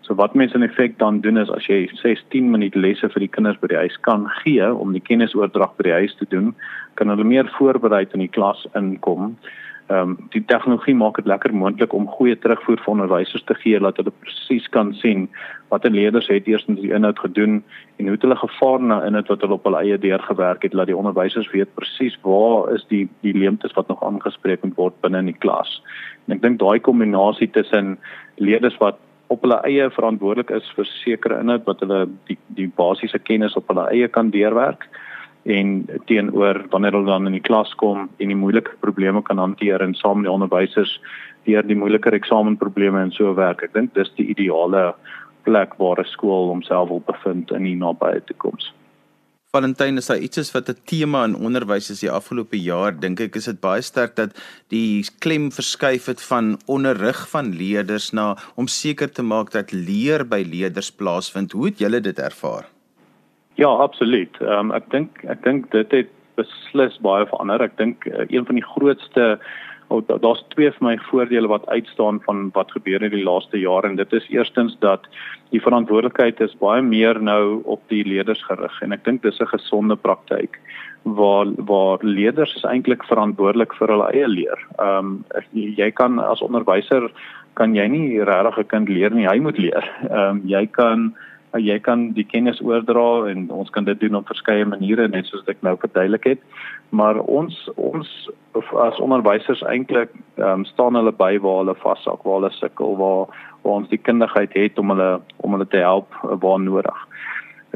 So 0.00 0.14
wat 0.14 0.34
mense 0.34 0.54
in 0.54 0.62
effek 0.62 0.98
dan 0.98 1.20
doen 1.20 1.36
is 1.38 1.50
as 1.50 1.66
jy 1.66 1.88
16 2.02 2.50
minute 2.50 2.78
lesse 2.78 3.08
vir 3.08 3.20
die 3.20 3.34
kinders 3.34 3.58
by 3.60 3.66
die 3.66 3.76
huis 3.76 3.96
kan 4.00 4.28
gee 4.42 4.74
om 4.74 4.92
die 4.92 5.02
kennisoordrag 5.02 5.76
by 5.76 5.82
die 5.82 5.92
huis 5.92 6.14
te 6.16 6.26
doen, 6.28 6.54
kan 6.94 7.08
hulle 7.08 7.24
meer 7.24 7.50
voorberei 7.58 8.06
in 8.12 8.20
die 8.20 8.34
klas 8.38 8.66
inkom 8.74 9.36
ehm 9.88 10.10
um, 10.10 10.16
die 10.34 10.42
tegnologie 10.44 10.94
maak 10.94 11.16
dit 11.16 11.26
lekker 11.26 11.54
moontlik 11.54 11.94
om 11.96 12.08
goeie 12.12 12.36
terugvoer 12.36 12.80
van 12.84 12.98
onderwysers 12.98 13.44
te 13.48 13.54
gee 13.54 13.78
dat 13.80 13.96
hulle 13.96 14.12
presies 14.20 14.66
kan 14.74 14.92
sien 14.94 15.28
watter 15.72 15.90
leerders 15.90 16.28
het 16.28 16.48
eers 16.48 16.66
die 16.66 16.92
inhoud 16.92 17.18
gedoen 17.18 17.62
en 17.96 18.08
hoe 18.08 18.18
hulle 18.20 18.36
gevaar 18.36 18.84
na 18.84 18.98
inhoud 19.06 19.32
wat 19.32 19.40
hulle 19.40 19.56
op 19.56 19.64
hulle 19.64 19.80
eie 19.80 19.98
deur 19.98 20.20
gewerk 20.26 20.62
het 20.62 20.76
dat 20.76 20.90
die 20.92 20.96
onderwysers 20.96 21.48
weet 21.52 21.72
presies 21.74 22.18
waar 22.22 22.68
is 22.74 22.84
die 22.92 23.08
die 23.24 23.32
leemtes 23.32 23.72
wat 23.80 23.88
nog 23.88 24.04
aangespreek 24.04 24.64
moet 24.64 24.76
word 24.76 25.00
binne 25.00 25.24
in 25.24 25.32
die 25.32 25.40
klas. 25.40 25.80
En 26.26 26.36
ek 26.36 26.44
dink 26.44 26.60
daai 26.60 26.80
kombinasie 26.84 27.48
tussen 27.56 27.96
leerders 28.36 28.76
wat 28.84 29.00
op 29.32 29.42
hulle 29.44 29.60
eie 29.64 29.88
verantwoordelik 29.96 30.50
is 30.50 30.68
vir 30.76 30.88
sekere 31.00 31.40
inhoud 31.40 31.64
wat 31.64 31.80
hulle 31.84 32.06
die 32.28 32.36
die 32.60 32.68
basiese 32.76 33.18
kennis 33.18 33.56
op 33.56 33.72
hulle 33.72 33.88
eie 33.92 34.08
kan 34.08 34.32
deurwerk 34.36 34.84
en 35.48 35.86
teenoor 36.06 36.60
wanneer 36.70 36.92
hulle 36.92 37.08
dan 37.08 37.26
in 37.30 37.38
die 37.38 37.44
klas 37.44 37.70
kom 37.80 38.08
en 38.20 38.32
die 38.32 38.36
moeilike 38.36 38.74
probleme 38.84 39.22
kan 39.24 39.40
hanteer 39.40 39.80
en 39.80 39.94
saam 39.96 40.20
met 40.20 40.28
die 40.28 40.34
onderwysers 40.34 40.98
deur 41.48 41.64
die 41.64 41.78
moeiliker 41.78 42.12
eksamenprobleme 42.12 43.00
en 43.00 43.14
so 43.16 43.32
werk. 43.38 43.62
Ek 43.64 43.72
dink 43.72 43.94
dis 43.96 44.10
die 44.18 44.28
ideale 44.34 44.92
plek 45.48 45.78
waar 45.80 46.00
'n 46.00 46.12
skool 46.12 46.52
homself 46.52 46.88
wil 46.88 47.02
bevind 47.06 47.50
in 47.50 47.64
die 47.64 47.76
nabye 47.76 48.20
toekoms. 48.28 48.72
Valentyn 49.48 49.96
is 49.96 50.06
daar 50.06 50.20
iets 50.20 50.52
wat 50.52 50.68
'n 50.68 50.76
tema 50.84 51.24
in 51.24 51.34
onderwys 51.34 51.90
is 51.90 52.00
die 52.00 52.10
afgelope 52.10 52.58
jaar 52.60 52.92
dink 52.92 53.20
ek 53.20 53.36
is 53.36 53.44
dit 53.44 53.60
baie 53.60 53.82
sterk 53.82 54.16
dat 54.16 54.36
die 54.68 55.04
klem 55.18 55.50
verskuif 55.50 56.06
het 56.06 56.22
van 56.22 56.58
onderrig 56.66 57.28
van 57.30 57.56
leerders 57.56 58.12
na 58.12 58.36
om 58.56 58.66
seker 58.66 59.10
te 59.10 59.22
maak 59.22 59.50
dat 59.50 59.72
leer 59.72 60.28
by 60.28 60.44
leerders 60.44 60.92
plaasvind. 60.92 61.52
Hoe 61.52 61.66
het 61.66 61.78
julle 61.78 62.00
dit 62.00 62.18
ervaar? 62.18 62.68
Ja, 63.58 63.68
absoluut. 63.68 64.36
Ehm 64.40 64.70
um, 64.70 64.74
ek 64.76 64.90
dink 64.94 65.24
ek 65.26 65.42
dink 65.42 65.70
dit 65.74 65.90
het 65.90 66.10
beslis 66.38 66.98
baie 67.02 67.26
verander. 67.26 67.64
Ek 67.66 67.74
dink 67.80 68.06
uh, 68.06 68.22
een 68.30 68.46
van 68.46 68.54
die 68.54 68.68
grootste 68.74 69.24
oh, 69.88 70.02
daar's 70.06 70.44
twee 70.54 70.70
vir 70.76 70.84
my 70.84 70.92
voordele 71.08 71.50
wat 71.50 71.66
uitstaan 71.66 72.20
van 72.26 72.50
wat 72.54 72.70
gebeur 72.76 73.02
in 73.02 73.14
die 73.16 73.24
laaste 73.24 73.58
jare 73.58 73.90
en 73.90 73.96
dit 73.98 74.12
is 74.14 74.28
eerstens 74.30 74.76
dat 74.84 75.08
die 75.50 75.62
verantwoordelikheid 75.64 76.40
is 76.44 76.54
baie 76.60 76.84
meer 76.84 77.18
nou 77.18 77.62
op 77.64 77.82
die 77.90 78.04
leerders 78.06 78.44
gerig 78.46 78.78
en 78.84 78.94
ek 78.94 79.02
dink 79.08 79.24
dis 79.26 79.40
'n 79.42 79.50
gesonde 79.50 79.96
praktyk 79.96 80.60
waar 81.02 81.50
waar 81.70 81.98
leerders 82.02 82.54
is 82.54 82.68
eintlik 82.68 83.02
verantwoordelik 83.10 83.74
vir 83.80 83.88
hulle 83.88 84.12
eie 84.12 84.28
leer. 84.28 84.60
Ehm 84.78 85.18
um, 85.18 85.24
jy 85.52 85.90
kan 85.90 86.18
as 86.18 86.44
onderwyser 86.46 87.10
kan 87.54 87.74
jy 87.74 87.88
nie 87.88 88.22
regtig 88.22 88.58
'n 88.58 88.70
kind 88.74 88.88
leer 88.88 89.10
nie, 89.10 89.26
hy 89.26 89.38
moet 89.38 89.58
leer. 89.58 89.84
Ehm 90.10 90.30
um, 90.30 90.42
jy 90.44 90.66
kan 90.66 91.14
jy 91.56 91.78
kan 91.80 92.10
die 92.12 92.26
kennis 92.28 92.60
oordra 92.60 93.28
en 93.30 93.46
ons 93.54 93.70
kan 93.70 93.84
dit 93.84 94.00
doen 94.00 94.18
op 94.18 94.28
verskeie 94.28 94.66
maniere 94.68 95.08
net 95.08 95.26
soos 95.26 95.46
ek 95.48 95.62
nou 95.64 95.76
verduidelik 95.80 96.34
het. 96.34 96.44
Maar 96.90 97.20
ons 97.24 97.56
ons 97.76 98.08
as 98.84 99.00
onderwysers 99.00 99.62
eintlik 99.70 100.12
um, 100.36 100.64
staan 100.68 100.98
hulle 100.98 101.12
by 101.12 101.36
waar 101.44 101.62
hulle 101.62 101.76
vashak, 101.80 102.24
waar 102.24 102.40
hulle 102.40 102.52
sukkel, 102.58 102.96
waar 103.00 103.28
waar 103.62 103.82
ons 103.82 103.90
die 103.90 104.00
kundigheid 104.00 104.54
het 104.54 104.78
om 104.78 104.92
hulle 104.94 105.18
om 105.42 105.56
hulle 105.56 105.68
te 105.68 105.82
help 105.82 106.12
uh, 106.22 106.36
waar 106.40 106.60
nodig. 106.60 107.04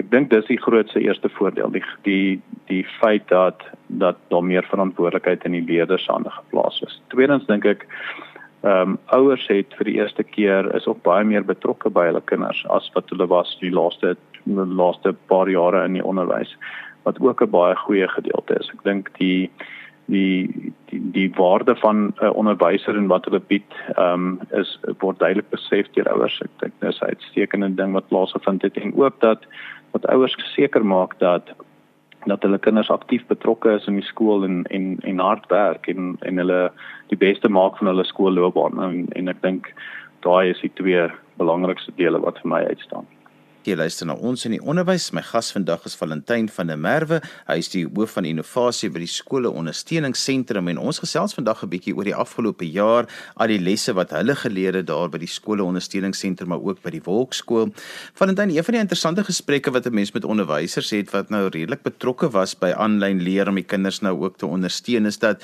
Ek 0.00 0.09
dink 0.12 0.31
dis 0.33 0.47
die 0.49 0.61
grootste 0.61 1.02
eerste 1.05 1.29
voordeel, 1.37 1.73
die 1.73 1.85
die 2.09 2.41
die 2.71 2.85
feit 3.00 3.29
dat 3.29 3.64
dat 3.88 4.21
daar 4.33 4.45
meer 4.45 4.64
verantwoordelikheid 4.69 5.45
in 5.45 5.59
die 5.59 5.67
leerders 5.69 6.07
hande 6.09 6.33
geplaas 6.33 6.81
is. 6.87 7.00
Tweedens 7.12 7.45
dink 7.49 7.69
ek 7.69 7.87
ehm 8.62 8.95
um, 8.95 8.99
ouers 9.07 9.47
het 9.50 9.75
vir 9.78 9.88
die 9.90 9.97
eerste 9.99 10.23
keer 10.23 10.69
is 10.75 10.87
ook 10.87 11.02
baie 11.02 11.25
meer 11.25 11.45
betrokke 11.45 11.90
by 11.90 12.04
hulle 12.07 12.23
kinders 12.31 12.62
as 12.71 12.90
wat 12.95 13.11
hulle 13.11 13.26
was 13.26 13.57
die 13.61 13.73
laaste 13.75 14.16
die 14.45 14.54
laaste 14.54 15.12
paar 15.26 15.50
jare 15.50 15.85
in 15.85 15.99
die 15.99 16.04
onderwys 16.04 16.54
wat 17.02 17.19
ook 17.21 17.42
'n 17.42 17.50
baie 17.50 17.75
goeie 17.76 18.09
gedeelte 18.09 18.54
is. 18.61 18.71
Ek 18.71 18.83
dink 18.85 19.11
die 19.19 19.50
die 20.07 20.73
die, 20.90 21.00
die 21.12 21.31
waarde 21.35 21.76
van 21.76 21.97
'n 21.97 22.14
uh, 22.23 22.35
onderwyser 22.37 22.97
en 22.97 23.07
wat 23.07 23.25
hulle 23.25 23.40
bied 23.40 23.73
ehm 23.97 24.38
um, 24.38 24.40
is 24.50 24.78
word 24.99 25.19
duidelik 25.19 25.50
besef 25.50 25.90
deur 25.92 26.09
ouers. 26.14 26.40
Ek 26.42 26.50
dink 26.61 26.73
dis 26.81 27.00
'n 27.00 27.07
uitstekende 27.07 27.75
ding 27.75 27.92
wat 27.92 28.09
plaasgevind 28.09 28.62
het 28.62 28.76
en 28.76 28.95
ook 28.95 29.21
dat 29.21 29.47
wat 29.90 30.07
ouers 30.07 30.37
seker 30.54 30.85
maak 30.87 31.19
dat 31.19 31.54
dat 32.31 32.43
hulle 32.43 32.59
kinders 32.59 32.91
aktief 32.91 33.25
betrokke 33.26 33.75
is 33.79 33.87
in 33.87 33.99
die 34.00 34.07
skool 34.07 34.45
en 34.45 34.62
en 34.71 34.99
en 35.02 35.19
hard 35.19 35.47
werk 35.50 35.88
en 35.88 36.17
en 36.21 36.37
hulle 36.43 36.61
die 37.09 37.19
beste 37.19 37.49
maak 37.49 37.79
van 37.79 37.91
hulle 37.93 38.05
skoolloopbaan 38.05 38.83
en 38.83 39.07
en 39.19 39.29
ek 39.29 39.43
dink 39.43 39.73
daai 40.26 40.50
is 40.50 40.61
die 40.61 40.73
twee 40.81 41.09
belangrikste 41.38 41.93
dele 41.97 42.21
wat 42.23 42.38
vir 42.43 42.50
my 42.55 42.62
uitstaan. 42.71 43.07
Jy 43.62 43.76
luister 43.78 44.09
na 44.09 44.16
ons 44.19 44.42
in 44.42 44.57
die 44.57 44.59
onderwys. 44.59 45.12
My 45.14 45.23
gas 45.23 45.52
vandag 45.54 45.85
is 45.87 45.95
Valentyn 45.95 46.49
van 46.50 46.73
der 46.73 46.78
Merwe. 46.83 47.21
Hy 47.47 47.61
is 47.61 47.69
die 47.71 47.85
hoof 47.87 48.16
van 48.16 48.26
innovasie 48.26 48.88
by 48.90 49.04
die 49.04 49.11
skole 49.11 49.52
ondersteuningsentrum 49.54 50.66
en 50.73 50.81
ons 50.83 50.99
gesels 50.99 51.37
vandag 51.38 51.62
'n 51.62 51.71
bietjie 51.71 51.95
oor 51.95 52.02
die 52.02 52.16
afgelope 52.25 52.66
jaar, 52.66 53.07
al 53.37 53.47
die 53.47 53.61
lesse 53.62 53.95
wat 53.95 54.11
hulle 54.11 54.35
geleer 54.35 54.75
het 54.75 54.87
daar 54.87 55.09
by 55.09 55.19
die 55.19 55.31
skole 55.31 55.62
ondersteuningsentrum 55.62 56.49
maar 56.49 56.59
ook 56.59 56.83
by 56.83 56.90
die 56.90 57.02
Wolkskool. 57.04 57.71
Valentyn, 58.19 58.50
een 58.50 58.64
van 58.64 58.75
die 58.75 58.83
interessante 58.83 59.23
gesprekke 59.23 59.71
wat 59.71 59.87
'n 59.87 59.95
mens 59.95 60.11
met 60.11 60.25
onderwysers 60.25 60.90
het 60.90 61.12
wat 61.12 61.31
nou 61.31 61.49
redelik 61.49 61.83
betrokke 61.83 62.31
was 62.31 62.59
by 62.59 62.73
aanlyn 62.75 63.23
leer 63.23 63.49
om 63.49 63.54
die 63.54 63.64
kinders 63.64 64.00
nou 64.02 64.19
ook 64.19 64.38
te 64.38 64.47
ondersteun 64.47 65.07
is 65.07 65.19
dat 65.19 65.40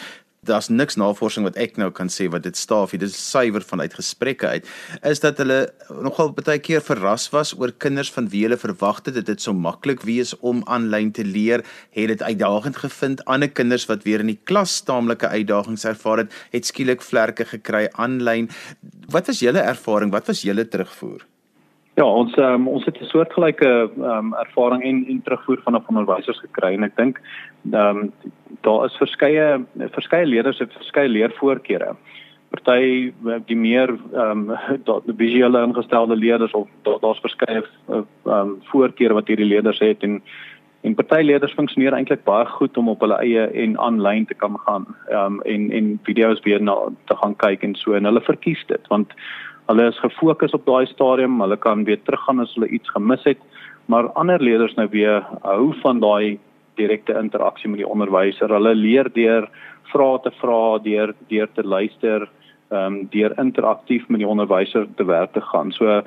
daar's 0.49 0.71
niks 0.73 0.99
navorsing 1.01 1.47
wat 1.47 1.57
ek 1.61 1.77
nou 1.81 1.91
kan 1.95 2.11
sê 2.13 2.29
wat 2.33 2.45
dit 2.47 2.57
staaf 2.57 2.95
hier 2.95 3.03
dis 3.05 3.17
suiwer 3.17 3.65
vanuit 3.65 3.95
gesprekke 3.95 4.49
uit 4.57 4.69
is 5.13 5.23
dat 5.25 5.39
hulle 5.43 5.61
nogal 6.03 6.33
baie 6.37 6.59
keer 6.59 6.83
verras 6.85 7.29
was 7.35 7.55
oor 7.59 7.73
kinders 7.85 8.11
van 8.15 8.29
wie 8.33 8.45
hulle 8.47 8.59
verwag 8.61 9.03
het 9.07 9.15
dit 9.21 9.27
dit 9.29 9.45
sou 9.45 9.55
maklik 9.55 10.05
wees 10.09 10.35
om 10.41 10.65
aanlyn 10.67 11.13
te 11.13 11.25
leer 11.25 11.65
het 11.97 12.09
dit 12.13 12.23
uitdagend 12.23 12.77
gevind. 12.77 13.25
Ander 13.25 13.51
kinders 13.51 13.87
wat 13.91 14.05
weer 14.09 14.25
in 14.25 14.33
die 14.33 14.41
klas 14.51 14.81
taamlike 14.89 15.29
uitdagings 15.29 15.87
ervaar 15.89 16.25
het 16.25 16.37
het 16.53 16.69
skielik 16.69 17.03
vlerke 17.05 17.47
gekry 17.49 17.87
aanlyn. 17.93 18.51
Wat 19.13 19.27
was 19.31 19.43
julle 19.45 19.65
ervaring? 19.65 20.13
Wat 20.13 20.27
was 20.31 20.45
julle 20.47 20.69
terugvoer 20.69 21.27
Ja, 21.99 22.05
ons 22.07 22.37
um, 22.39 22.69
ons 22.71 22.85
het 22.87 23.01
'n 23.01 23.11
soortgelyke 23.11 23.91
um, 23.99 24.35
ervaring 24.35 24.83
en 24.83 25.07
en 25.09 25.23
terugvoer 25.23 25.61
van 25.65 25.83
onderwysers 25.87 26.39
gekry 26.39 26.73
en 26.75 26.85
ek 26.85 26.97
dink 26.97 27.19
ehm 27.73 27.97
um, 27.97 28.13
daar 28.61 28.85
is 28.85 29.01
verskeie 29.03 29.65
verskeie 29.97 30.27
leerders 30.27 30.59
het 30.59 30.73
verskeie 30.73 31.09
leervoorkeure. 31.09 31.97
Party 32.51 33.13
die 33.47 33.57
meer 33.57 33.91
ehm 34.15 34.51
um, 34.51 35.03
die 35.07 35.17
visuele 35.17 35.63
ingestelde 35.63 36.17
leerders 36.17 36.53
of 36.53 36.69
daar's 36.83 37.01
daar 37.01 37.19
verskeie 37.21 37.63
ehm 37.89 38.05
um, 38.25 38.57
voorkeure 38.71 39.15
wat 39.15 39.27
hierdie 39.27 39.51
leerders 39.55 39.79
het 39.79 40.03
en 40.03 40.23
en 40.83 40.95
party 40.95 41.23
leerders 41.23 41.55
funksioneer 41.55 41.95
eintlik 41.95 42.25
baie 42.25 42.47
goed 42.47 42.77
om 42.77 42.89
op 42.89 43.01
hulle 43.01 43.19
eie 43.19 43.51
en 43.65 43.79
aanlyn 43.79 44.27
te 44.27 44.35
kan 44.35 44.59
gaan 44.67 44.87
ehm 45.11 45.25
um, 45.25 45.43
en 45.43 45.71
en 45.71 46.01
video's 46.03 46.43
weer 46.47 46.63
na 46.63 46.79
te 47.05 47.17
gaan 47.17 47.37
kyk 47.37 47.63
en 47.63 47.75
so 47.75 47.93
en 47.93 48.05
hulle 48.05 48.21
verkies 48.21 48.65
dit 48.67 48.87
want 48.89 49.13
Hulle 49.69 49.85
is 49.91 49.99
gefokus 50.01 50.55
op 50.57 50.65
daai 50.65 50.87
stadium, 50.89 51.41
hulle 51.45 51.57
kan 51.61 51.85
weer 51.85 51.99
teruggaan 52.01 52.41
as 52.41 52.55
hulle 52.57 52.71
iets 52.73 52.89
gemis 52.95 53.25
het, 53.29 53.41
maar 53.93 54.07
ander 54.17 54.41
leerders 54.41 54.77
nou 54.79 54.87
weer 54.89 55.27
hou 55.43 55.75
van 55.83 56.01
daai 56.01 56.39
direkte 56.81 57.13
interaksie 57.21 57.69
met 57.69 57.83
die 57.83 57.89
onderwyser. 57.89 58.49
Hulle 58.49 58.73
leer 58.75 59.11
deur 59.13 59.49
vrae 59.93 60.23
te 60.25 60.33
vra, 60.41 60.79
deur 60.85 61.13
deur 61.29 61.53
te 61.53 61.65
luister, 61.65 62.25
ehm 62.71 62.87
um, 62.87 62.97
deur 63.13 63.33
interaktief 63.41 64.09
met 64.09 64.21
die 64.21 64.29
onderwyser 64.29 64.89
te 64.97 65.05
werk 65.05 65.33
te 65.37 65.45
gaan. 65.51 65.73
So 65.73 66.01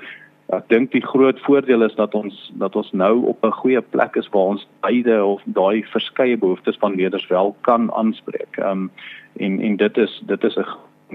ek 0.58 0.66
dink 0.74 0.92
die 0.92 1.06
groot 1.06 1.40
voordeel 1.46 1.86
is 1.86 1.96
dat 2.02 2.18
ons 2.18 2.42
dat 2.62 2.76
ons 2.76 2.92
nou 2.92 3.26
op 3.30 3.46
'n 3.46 3.60
goeie 3.62 3.82
plek 3.82 4.16
is 4.16 4.30
waar 4.34 4.58
ons 4.58 4.68
beide 4.82 5.24
of 5.26 5.42
daai 5.46 5.84
verskeie 5.94 6.38
behoeftes 6.38 6.78
van 6.82 6.96
leerders 6.96 7.28
wel 7.28 7.56
kan 7.62 7.94
aanspreek. 7.94 8.58
Ehm 8.58 8.72
um, 8.72 8.92
en 9.38 9.62
en 9.62 9.76
dit 9.76 9.98
is 9.98 10.22
dit 10.26 10.44
is 10.44 10.58
'n 10.58 10.66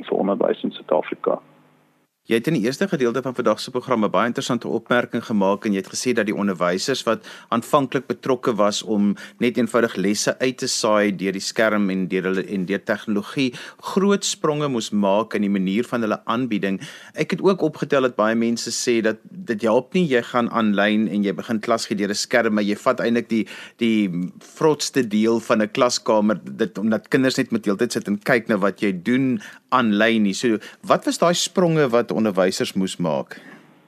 vir 0.03 0.19
onderwys 0.19 0.63
in 0.63 0.71
Suid-Afrika. 0.71 1.39
Jy 2.27 2.41
het 2.41 2.49
in 2.51 2.57
die 2.59 2.65
eerste 2.67 2.89
gedeelte 2.91 3.21
van 3.23 3.35
vandag 3.39 3.61
se 3.63 3.71
program 3.71 4.05
'n 4.05 4.11
baie 4.11 4.27
interessante 4.27 4.69
opmerking 4.69 5.25
gemaak 5.25 5.65
en 5.65 5.73
jy 5.73 5.79
het 5.79 5.95
gesê 5.95 6.13
dat 6.13 6.27
die 6.27 6.35
onderwysers 6.35 7.03
wat 7.03 7.27
aanvanklik 7.49 8.07
betrokke 8.07 8.55
was 8.55 8.83
om 8.83 9.15
net 9.39 9.57
eenvoudig 9.57 9.95
lesse 9.95 10.39
uit 10.39 10.59
te 10.59 10.67
saai 10.67 11.17
deur 11.17 11.33
die 11.33 11.41
skerm 11.41 11.91
en 11.91 12.09
deur 12.09 12.23
hulle 12.23 12.45
en 12.47 12.67
deur 12.67 12.83
tegnologie 12.85 13.55
groot 13.79 14.25
spronge 14.25 14.69
moes 14.69 14.91
maak 14.91 15.35
in 15.35 15.43
die 15.43 15.51
manier 15.51 15.85
van 15.85 16.01
hulle 16.01 16.21
aanbieding. 16.25 16.81
Ek 17.15 17.31
het 17.31 17.41
ook 17.43 17.63
opgetel 17.63 18.03
dat 18.03 18.17
baie 18.17 18.35
mense 18.35 18.71
sê 18.71 19.01
dat 19.03 19.17
dit 19.31 19.63
help 19.63 19.95
nie 19.95 20.07
jy 20.07 20.23
gaan 20.23 20.51
aanlyn 20.51 21.09
en 21.09 21.23
jy 21.23 21.33
begin 21.33 21.61
klas 21.61 21.87
gee 21.87 21.97
deur 21.97 22.11
'n 22.11 22.15
skerm, 22.15 22.55
maar 22.55 22.65
jy 22.65 22.77
vat 22.77 23.01
eintlik 23.01 23.29
die 23.29 23.47
die 23.77 24.11
vrotste 24.39 25.09
deel 25.09 25.41
van 25.41 25.63
'n 25.63 25.71
klaskamer 25.71 26.41
dit 26.43 26.79
omdat 26.79 27.09
kinders 27.09 27.37
net 27.37 27.53
met 27.53 27.65
heeltyd 27.65 27.93
sit 27.93 28.09
en 28.09 28.19
kyk 28.19 28.49
na 28.49 28.57
wat 28.57 28.81
jy 28.81 28.93
doen 29.03 29.41
aanlyn 29.79 30.27
nie. 30.29 30.35
So 30.35 30.59
wat 30.87 31.07
was 31.09 31.21
daai 31.23 31.35
spronge 31.35 31.89
wat 31.93 32.13
onderwysers 32.13 32.75
moes 32.75 32.97
maak? 32.97 33.39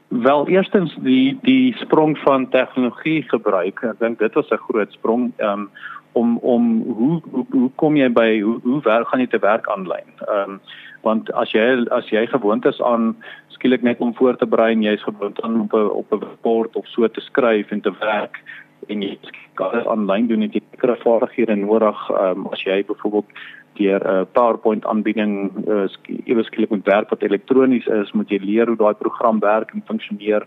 Wel, 0.09 0.49
eerstens 0.49 0.95
die 1.05 1.39
die 1.43 1.75
sprong 1.83 2.17
van 2.25 2.49
tegnologie 2.49 3.23
gebruik. 3.29 3.83
Ek 3.85 4.01
dink 4.01 4.19
dit 4.19 4.35
was 4.35 4.51
'n 4.51 4.65
groot 4.69 4.93
sprong 4.93 5.33
um, 5.39 5.69
om 6.13 6.39
om 6.39 6.83
hoe, 6.83 7.21
hoe 7.31 7.47
hoe 7.51 7.71
kom 7.77 7.97
jy 7.97 8.09
by 8.09 8.41
hoe 8.41 8.61
hoe 8.63 8.81
werk 8.83 9.09
gaan 9.09 9.21
jy 9.21 9.27
te 9.27 9.45
werk 9.45 9.69
aanlyn? 9.69 10.09
Ehm 10.29 10.51
um, 10.51 10.61
want 11.03 11.31
as 11.33 11.53
jy 11.55 11.85
as 11.95 12.09
jy 12.11 12.27
gewoond 12.27 12.67
is 12.67 12.81
aan 12.83 13.17
skielik 13.55 13.83
net 13.83 14.01
om 14.05 14.15
voor 14.15 14.37
te 14.37 14.47
berei 14.47 14.73
en 14.73 14.83
jy's 14.83 15.03
gewoond 15.03 15.41
aan 15.43 15.61
op 15.61 15.73
'n 15.75 15.91
op 16.01 16.13
'n 16.13 16.25
rapport 16.25 16.77
of 16.77 16.87
so 16.87 17.09
te 17.09 17.21
skryf 17.21 17.71
en 17.71 17.81
te 17.81 17.93
werk 18.01 18.43
en 18.89 19.03
jy 19.03 19.19
kan 19.55 19.73
dit 19.73 19.87
aanlyn 19.87 20.27
doen 20.27 20.41
het 20.41 20.55
jy 20.55 20.63
sekere 20.71 20.97
vaardighede 20.97 21.55
nodig 21.55 22.11
um, 22.11 22.47
as 22.53 22.63
jy 22.63 22.85
byvoorbeeld 22.85 23.27
deur 23.79 24.01
'n 24.05 24.21
uh, 24.21 24.25
PowerPoint 24.33 24.87
aanbieding 24.87 25.53
uh, 25.69 25.87
ewe 26.25 26.43
skielik 26.43 26.71
moet 26.71 26.87
werk 26.87 27.11
wat 27.11 27.23
elektronies 27.23 27.87
is, 27.87 28.13
moet 28.13 28.31
jy 28.31 28.39
leer 28.43 28.67
hoe 28.67 28.77
daai 28.77 28.95
program 28.95 29.41
werk 29.41 29.73
en 29.73 29.87
funksioneer. 29.87 30.47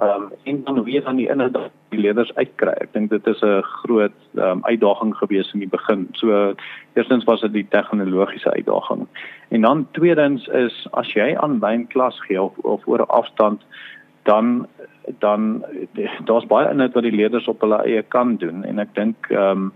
Um 0.00 0.32
en 0.42 0.64
dan 0.64 0.84
weet 0.84 1.04
dan 1.04 1.16
die 1.16 1.28
inhoud 1.28 1.58
die 1.88 2.00
leerders 2.00 2.34
uitkry. 2.34 2.72
Ek 2.80 2.92
dink 2.92 3.10
dit 3.10 3.26
is 3.26 3.42
'n 3.42 3.62
groot 3.62 4.16
um, 4.34 4.64
uitdaging 4.64 5.14
gewees 5.16 5.52
in 5.52 5.60
die 5.60 5.68
begin. 5.68 6.08
So 6.12 6.54
eerstens 6.94 7.24
was 7.24 7.40
dit 7.40 7.52
die 7.52 7.66
tegnologiese 7.68 8.50
uitdaging. 8.50 9.06
En 9.48 9.60
dan 9.60 9.86
tweedens 9.92 10.46
is 10.46 10.88
as 10.92 11.12
jy 11.12 11.36
aanlyn 11.36 11.86
klas 11.86 12.20
gee 12.20 12.42
of, 12.42 12.58
of 12.58 12.88
oor 12.88 13.06
afstand 13.06 13.60
dan 14.22 14.66
dan 15.18 15.64
daar's 16.24 16.46
baie 16.46 16.70
inhoud 16.70 16.94
wat 16.94 17.02
die 17.02 17.16
leerders 17.16 17.48
op 17.48 17.60
hulle 17.60 17.82
eie 17.84 18.02
kan 18.02 18.36
doen 18.36 18.64
en 18.64 18.78
ek 18.78 18.94
dink 18.94 19.30
ehm 19.30 19.50
um, 19.50 19.72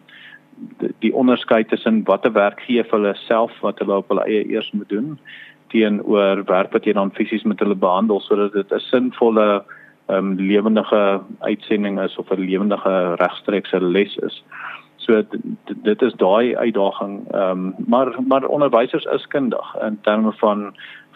die, 1.01 1.15
onderskeid 1.15 1.69
tussen 1.69 2.05
watter 2.05 2.33
werk 2.33 2.61
gee 2.67 2.85
vir 2.85 2.99
hulle 2.99 3.15
self 3.27 3.53
wat 3.61 3.79
hulle 3.79 4.01
op 4.03 4.09
hulle 4.09 4.27
eie 4.27 4.45
eers 4.53 4.71
moet 4.73 4.89
doen 4.89 5.19
teenoor 5.73 6.45
werk 6.47 6.73
wat 6.73 6.87
jy 6.87 6.95
dan 6.97 7.15
fisies 7.17 7.45
met 7.45 7.61
hulle 7.61 7.75
behandel 7.75 8.21
sodat 8.21 8.53
dit 8.53 8.73
'n 8.73 8.81
sinvolle 8.91 9.65
um, 10.09 10.35
lewendige 10.39 11.21
uitsending 11.41 12.01
is 12.01 12.17
of 12.17 12.31
'n 12.31 12.41
lewendige 12.41 13.15
regstreekse 13.15 13.81
les 13.81 14.17
is. 14.17 14.45
So 14.97 15.23
dit, 15.83 16.03
is 16.03 16.15
daai 16.15 16.57
uitdaging 16.57 17.27
ehm 17.33 17.51
um, 17.51 17.75
maar 17.87 18.15
maar 18.27 18.45
onderwysers 18.45 19.05
is 19.05 19.27
kundig 19.27 19.77
in 19.83 19.99
terme 20.03 20.33
van 20.33 20.75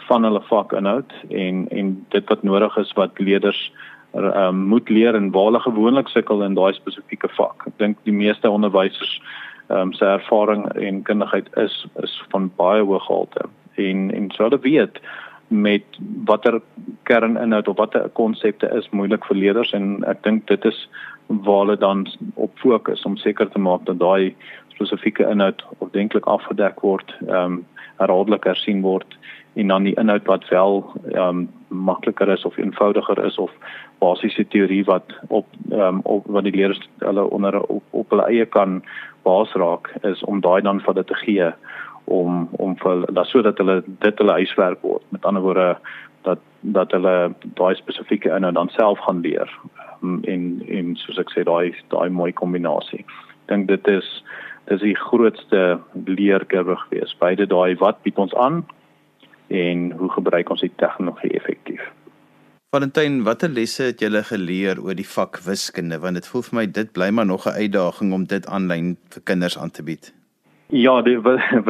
van 0.09 0.25
hulle 0.25 0.43
vakinhoud 0.43 1.13
en 1.29 1.69
en 1.69 2.07
dit 2.09 2.29
wat 2.29 2.43
nodig 2.43 2.77
is 2.77 2.93
wat 2.93 3.19
leerders 3.19 3.73
um, 4.15 4.67
moet 4.73 4.89
leer 4.89 5.15
en 5.15 5.31
waar 5.31 5.51
hulle 5.51 5.61
gewoonlik 5.61 6.09
sukkel 6.09 6.43
in 6.43 6.55
daai 6.55 6.73
spesifieke 6.75 7.29
vak. 7.37 7.67
Ek 7.67 7.79
dink 7.79 7.99
die 8.09 8.15
meeste 8.17 8.51
onderwysers 8.51 9.21
um, 9.69 9.93
se 9.93 10.05
ervaring 10.05 10.67
en 10.75 11.03
kundigheid 11.03 11.49
is 11.57 11.87
is 12.03 12.23
van 12.35 12.51
baie 12.57 12.83
hoë 12.83 13.01
gehalte 13.07 13.49
en 13.81 14.11
en 14.15 14.31
sou 14.35 14.49
hulle 14.49 14.63
weet 14.67 15.01
met 15.49 15.99
watter 16.27 16.61
kerninhoud 17.11 17.69
of 17.69 17.77
watter 17.77 18.09
konsepte 18.15 18.71
is 18.79 18.91
moeilik 18.91 19.25
vir 19.27 19.37
leerders 19.37 19.73
en 19.75 20.05
ek 20.11 20.23
dink 20.27 20.47
dit 20.47 20.65
is 20.65 20.89
waar 21.27 21.65
hulle 21.65 21.77
dan 21.79 22.07
op 22.35 22.53
fokus 22.59 23.03
om 23.07 23.17
seker 23.17 23.51
te 23.51 23.59
maak 23.59 23.87
dat 23.87 23.99
daai 23.99 24.35
spesifieke 24.75 25.27
inhoud 25.31 25.63
ordentlik 25.79 26.27
afgedek 26.27 26.81
word, 26.87 27.15
ehm 27.29 27.61
um, 27.61 27.61
herhaaldelik 28.01 28.47
hersien 28.49 28.79
word 28.81 29.19
en 29.61 29.69
dan 29.69 29.83
die 29.89 29.97
inhoud 30.01 30.27
wat 30.27 30.49
wel 30.49 30.85
ehm 31.13 31.29
um, 31.29 31.49
makliker 31.69 32.29
is 32.29 32.45
of 32.45 32.57
eenvoudiger 32.57 33.25
is 33.25 33.39
of 33.39 33.51
basiese 33.99 34.47
teorie 34.49 34.85
wat 34.85 35.13
op 35.29 35.47
ehm 35.71 35.81
um, 35.81 36.01
op 36.03 36.27
wat 36.27 36.45
die 36.45 36.57
leerders 36.57 36.89
hulle 36.99 37.31
onder 37.31 37.61
op, 37.61 37.83
op 37.91 38.11
hulle 38.11 38.27
eie 38.27 38.47
kan 38.47 38.83
baas 39.23 39.53
raak 39.53 39.93
is 40.03 40.25
om 40.25 40.41
daai 40.41 40.61
dan 40.63 40.81
vir 40.81 40.95
dit 40.95 41.07
te 41.07 41.15
gee 41.25 41.53
om 42.05 42.49
om 42.51 42.77
vir 42.77 43.05
dat 43.13 43.27
sodat 43.27 43.59
hulle 43.59 43.83
dit 43.87 44.19
hulle 44.19 44.39
huiswerk 44.41 44.83
word. 44.83 45.05
Met 45.09 45.25
ander 45.25 45.43
woorde 45.43 45.77
dat 46.23 46.39
dat 46.61 46.93
hulle 46.93 47.33
daai 47.55 47.75
spesifieke 47.75 48.35
inhoud 48.37 48.55
dan 48.55 48.69
self 48.69 48.99
gaan 48.99 49.21
leer. 49.21 49.59
Um, 50.03 50.21
en 50.25 50.63
en 50.69 50.97
soos 50.97 51.19
ek 51.19 51.31
sê 51.37 51.45
daai 51.45 51.75
daai 51.95 52.09
mooi 52.09 52.33
kombinasie. 52.33 53.05
Dink 53.47 53.69
dit 53.69 53.89
is 53.89 54.11
dis 54.65 54.81
die 54.81 54.97
grootste 54.97 55.79
leerkurwe 56.07 56.77
gewees. 56.77 57.17
Beide 57.19 57.47
daai 57.47 57.77
wat 57.79 58.03
bied 58.03 58.19
ons 58.19 58.35
aan 58.35 58.65
en 59.51 59.91
hoe 59.99 60.11
gebruik 60.11 60.51
ons 60.51 60.61
die 60.61 60.73
tegnologie 60.77 61.33
effektief. 61.39 61.83
Valentyn, 62.71 63.23
watter 63.27 63.51
lesse 63.51 63.83
het 63.89 64.01
julle 64.01 64.23
geleer 64.23 64.79
oor 64.79 64.95
die 64.95 65.09
vak 65.17 65.41
wiskunde 65.43 65.99
want 65.99 66.21
dit 66.21 66.27
voel 66.31 66.45
vir 66.47 66.59
my 66.59 66.67
dit 66.71 66.93
bly 66.95 67.11
maar 67.11 67.27
nog 67.27 67.47
'n 67.47 67.59
uitdaging 67.63 68.13
om 68.13 68.25
dit 68.25 68.47
aanlyn 68.47 68.97
vir 69.11 69.23
kinders 69.25 69.59
aan 69.59 69.71
te 69.71 69.83
bied. 69.83 70.13
Ja, 70.69 71.03
die 71.03 71.19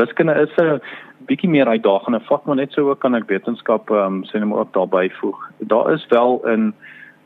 wiskunde 0.01 0.35
is 0.35 0.53
'n 0.61 0.81
bietjie 1.27 1.49
meer 1.49 1.67
uitdagende 1.67 2.21
vak, 2.21 2.45
maar 2.45 2.57
net 2.57 2.73
so 2.73 2.91
ook 2.91 3.01
kan 3.01 3.15
ek 3.15 3.29
wetenskap 3.29 3.91
ehm 3.91 4.07
um, 4.07 4.25
sê 4.25 4.39
net 4.39 4.49
maar 4.49 4.59
ook 4.59 4.73
daarbey 4.73 5.11
voeg. 5.11 5.39
Daar 5.59 5.93
is 5.93 6.07
wel 6.09 6.49
in 6.49 6.75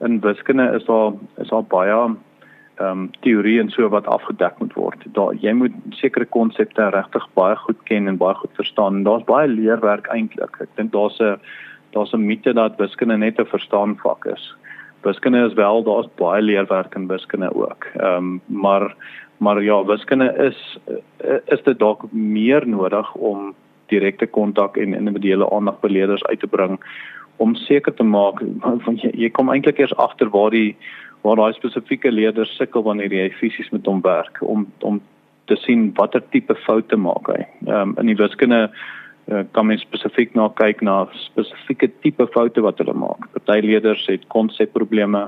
in 0.00 0.20
wiskunde 0.20 0.73
is 0.76 0.84
daar 0.84 1.12
is 1.42 1.49
daar 1.49 1.64
baie 1.64 2.14
ehm 2.75 2.90
um, 2.90 3.11
teorie 3.21 3.61
en 3.61 3.71
so 3.71 3.88
wat 3.88 4.07
afgedek 4.07 4.59
moet 4.59 4.73
word. 4.75 5.04
Daar 5.14 5.35
jy 5.40 5.52
moet 5.52 5.75
sekere 5.90 6.25
konsepte 6.25 6.88
regtig 6.90 7.26
baie 7.38 7.57
goed 7.57 7.83
ken 7.90 8.09
en 8.09 8.16
baie 8.19 8.35
goed 8.35 8.50
verstaan. 8.59 9.02
Daar's 9.07 9.25
baie 9.25 9.49
leerwerk 9.49 10.09
eintlik. 10.11 10.59
Ek 10.61 10.69
dink 10.76 10.93
daar's 10.93 11.21
'n 11.21 11.38
daar's 11.93 12.12
'n 12.12 12.26
mite 12.26 12.52
dat 12.52 12.78
wiskunde 12.78 13.16
net 13.16 13.38
'n 13.38 13.47
verstaan 13.47 13.97
vak 14.02 14.26
is. 14.26 14.54
Wiskunde 15.02 15.47
is 15.47 15.54
wel 15.54 15.83
daar's 15.83 16.09
baie 16.16 16.43
leerwerk 16.43 16.95
in 16.95 17.07
wiskunde 17.07 17.54
ook. 17.54 17.87
Ehm 17.95 18.16
um, 18.16 18.40
maar 18.47 18.95
maar 19.38 19.62
ja, 19.62 19.85
wiskunde 19.85 20.35
is 20.37 20.78
is 21.47 21.62
dit 21.62 21.78
dalk 21.78 22.12
meer 22.12 22.69
nodig 22.69 23.14
om 23.14 23.54
direkte 23.87 24.26
kontak 24.26 24.76
en 24.76 24.95
individuele 24.95 25.50
aandag 25.50 25.81
by 25.81 25.88
leerders 25.88 26.25
uit 26.25 26.40
te 26.40 26.47
bring 26.47 26.78
om 27.37 27.54
seker 27.54 27.95
te 27.95 28.02
maak 28.02 28.43
want 28.87 29.02
jy, 29.02 29.11
jy 29.14 29.31
kom 29.31 29.50
eintlik 29.50 29.78
eers 29.78 29.97
agter 29.97 30.31
waar 30.31 30.50
die 30.50 30.76
waar 31.25 31.40
daai 31.40 31.57
spesifieke 31.57 32.12
leerders 32.12 32.52
sukkel 32.59 32.85
wanneer 32.85 33.12
jy 33.12 33.31
fisies 33.40 33.71
met 33.73 33.87
hom 33.88 34.02
werk 34.04 34.43
om 34.43 34.66
om 34.85 35.00
te 35.49 35.57
sien 35.61 35.90
watter 35.97 36.23
tipe 36.33 36.57
foute 36.66 36.97
maak 36.97 37.28
hy. 37.33 37.40
Ehm 37.66 37.81
um, 37.81 37.97
in 38.00 38.12
die 38.12 38.21
wiskunde 38.21 38.61
uh, 38.69 39.43
kan 39.57 39.66
mens 39.66 39.85
spesifiek 39.85 40.35
na 40.37 40.49
kyk 40.61 40.83
na 40.83 41.04
spesifieke 41.26 41.90
tipe 42.04 42.26
foute 42.37 42.64
wat 42.64 42.81
hulle 42.81 42.97
maak. 42.97 43.28
Party 43.35 43.61
leerders 43.64 44.07
het 44.09 44.25
konsepprobleme, 44.33 45.26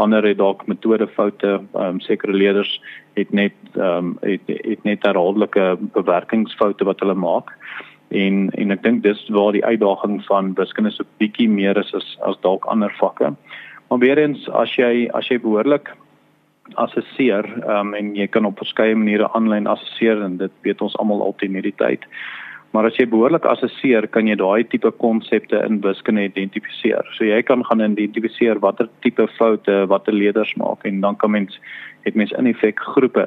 ander 0.00 0.24
het 0.24 0.40
dalk 0.40 0.66
metodefoute, 0.68 1.60
ehm 1.60 1.86
um, 1.86 2.00
sekere 2.04 2.36
leerders 2.36 2.76
het 3.20 3.32
net 3.32 3.56
ehm 3.76 4.12
um, 4.12 4.18
het, 4.24 4.44
het 4.48 4.84
net 4.84 5.08
herhaaldelike 5.08 5.76
bewerkingsfoute 5.96 6.88
wat 6.88 7.00
hulle 7.04 7.16
maak 7.16 7.56
en 8.10 8.50
en 8.58 8.74
ek 8.74 8.82
dink 8.82 9.02
dis 9.02 9.20
waar 9.30 9.52
die 9.54 9.64
uitdaging 9.64 10.20
van 10.26 10.54
wiskunde 10.58 10.90
so 10.94 11.06
bietjie 11.22 11.48
meer 11.48 11.78
is 11.78 11.94
as 11.94 12.16
as 12.26 12.40
dalk 12.46 12.66
ander 12.66 12.92
vakke. 12.98 13.34
Maar 13.90 13.98
weer 13.98 14.18
eens 14.22 14.46
as 14.54 14.70
jy 14.78 15.08
as 15.18 15.26
jy 15.26 15.40
behoorlik 15.42 15.90
assesseer 16.78 17.46
um, 17.66 17.94
en 17.98 18.12
jy 18.14 18.28
kan 18.30 18.46
op 18.46 18.60
verskeie 18.62 18.94
maniere 18.94 19.26
aanlyn 19.34 19.66
assesseer 19.66 20.22
en 20.22 20.36
dit 20.38 20.52
weet 20.62 20.82
ons 20.86 20.94
almal 21.02 21.24
altyd 21.24 21.50
in 21.50 21.58
hierdie 21.58 21.78
tyd. 21.80 22.06
Maar 22.70 22.86
as 22.86 22.98
jy 23.00 23.08
behoorlik 23.10 23.48
assesseer, 23.50 24.06
kan 24.14 24.30
jy 24.30 24.36
daai 24.38 24.62
tipe 24.70 24.92
konsepte 25.02 25.58
in 25.66 25.80
wiskunde 25.82 26.28
identifiseer. 26.28 27.02
So 27.16 27.26
jy 27.26 27.40
kan 27.42 27.64
gaan 27.66 27.82
identifiseer 27.82 28.62
watter 28.62 28.86
tipe 29.02 29.26
foute 29.34 29.80
watter 29.90 30.14
leerders 30.14 30.54
maak 30.60 30.86
en 30.86 31.00
dan 31.02 31.18
kan 31.18 31.34
mens 31.34 31.58
het 32.06 32.14
mens 32.14 32.30
in 32.38 32.46
effek 32.46 32.78
groepe 32.94 33.26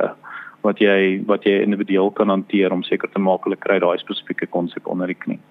wat 0.64 0.80
jy 0.80 1.20
wat 1.28 1.44
jy 1.44 1.60
individueel 1.60 2.14
kan 2.16 2.32
hanteer 2.32 2.72
om 2.72 2.88
seker 2.88 3.12
te 3.12 3.20
maak 3.20 3.44
hulle 3.44 3.60
kry 3.60 3.82
daai 3.84 4.00
spesifieke 4.00 4.48
konsep 4.48 4.88
onder 4.88 5.12
die 5.12 5.20
knie. 5.20 5.42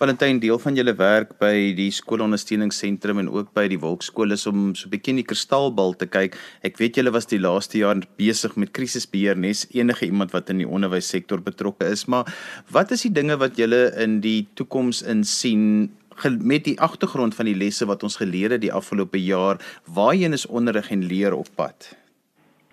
Valentyn 0.00 0.38
deel 0.40 0.56
van 0.56 0.78
julle 0.78 0.94
werk 0.96 1.34
by 1.42 1.74
die 1.76 1.90
skoolondersteuningsentrum 1.92 3.18
en 3.20 3.26
ook 3.28 3.50
by 3.52 3.66
die 3.68 3.76
Wolkskool 3.82 4.32
is 4.32 4.46
om 4.48 4.70
so 4.72 4.88
'n 4.88 4.92
bietjie 4.94 5.12
in 5.12 5.20
die 5.20 5.28
kristalbal 5.28 5.92
te 5.92 6.06
kyk. 6.06 6.38
Ek 6.64 6.78
weet 6.78 6.96
julle 6.96 7.12
was 7.12 7.26
die 7.26 7.38
laaste 7.38 7.78
jaar 7.78 8.00
besig 8.16 8.56
met 8.56 8.72
krisisbeheer 8.72 9.36
nes 9.36 9.66
enige 9.74 10.06
iemand 10.06 10.32
wat 10.32 10.48
in 10.48 10.56
die 10.56 10.68
onderwyssektor 10.68 11.42
betrokke 11.44 11.84
is, 11.84 12.06
maar 12.08 12.24
wat 12.72 12.90
is 12.92 13.02
die 13.02 13.12
dinge 13.12 13.36
wat 13.36 13.58
julle 13.58 13.92
in 14.00 14.20
die 14.20 14.48
toekoms 14.54 15.02
insien 15.02 15.92
met 16.40 16.64
die 16.64 16.80
agtergrond 16.80 17.34
van 17.34 17.44
die 17.44 17.54
lesse 17.54 17.84
wat 17.84 18.02
ons 18.02 18.16
geleer 18.16 18.50
het 18.52 18.62
die 18.62 18.72
afgelope 18.72 19.20
jaar, 19.20 19.58
waarheen 19.84 20.32
is 20.32 20.46
onderrig 20.46 20.90
en 20.90 21.04
leer 21.04 21.34
op 21.34 21.48
pad? 21.56 21.94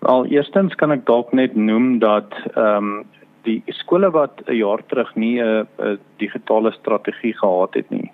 Al 0.00 0.24
eerstens 0.26 0.74
kan 0.74 0.92
ek 0.92 1.04
dalk 1.04 1.32
net 1.32 1.54
noem 1.56 1.98
dat 1.98 2.32
ehm 2.54 3.04
um, 3.04 3.04
die 3.48 3.74
skole 3.80 4.10
wat 4.14 4.42
'n 4.46 4.56
jaar 4.60 4.82
terug 4.86 5.14
nie 5.16 5.40
'n 5.42 5.98
digitale 6.18 6.72
strategie 6.72 7.34
gehad 7.34 7.74
het 7.74 7.90
nie, 7.90 8.10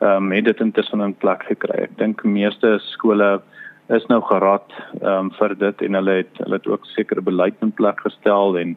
ehm 0.00 0.24
um, 0.24 0.32
het 0.32 0.44
dit 0.44 0.60
intussen 0.60 1.00
in 1.00 1.14
plek 1.14 1.42
gekry. 1.42 1.82
Ek 1.82 1.98
dink 1.98 2.24
meeste 2.24 2.78
skole 2.78 3.42
is 3.88 4.06
nou 4.08 4.20
gerad 4.20 4.72
ehm 5.00 5.26
um, 5.26 5.30
vir 5.38 5.54
dit 5.58 5.82
en 5.82 5.94
hulle 5.94 6.14
het 6.22 6.42
hulle 6.44 6.58
het 6.58 6.66
ook 6.66 6.86
sekere 6.86 7.20
beleid 7.20 7.54
in 7.60 7.72
plek 7.72 8.00
gestel 8.00 8.58
en 8.58 8.76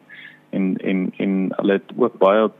en 0.50 0.76
en 0.76 1.12
en 1.16 1.32
hulle 1.56 1.72
het 1.72 1.92
ook 1.96 2.18
baie 2.18 2.50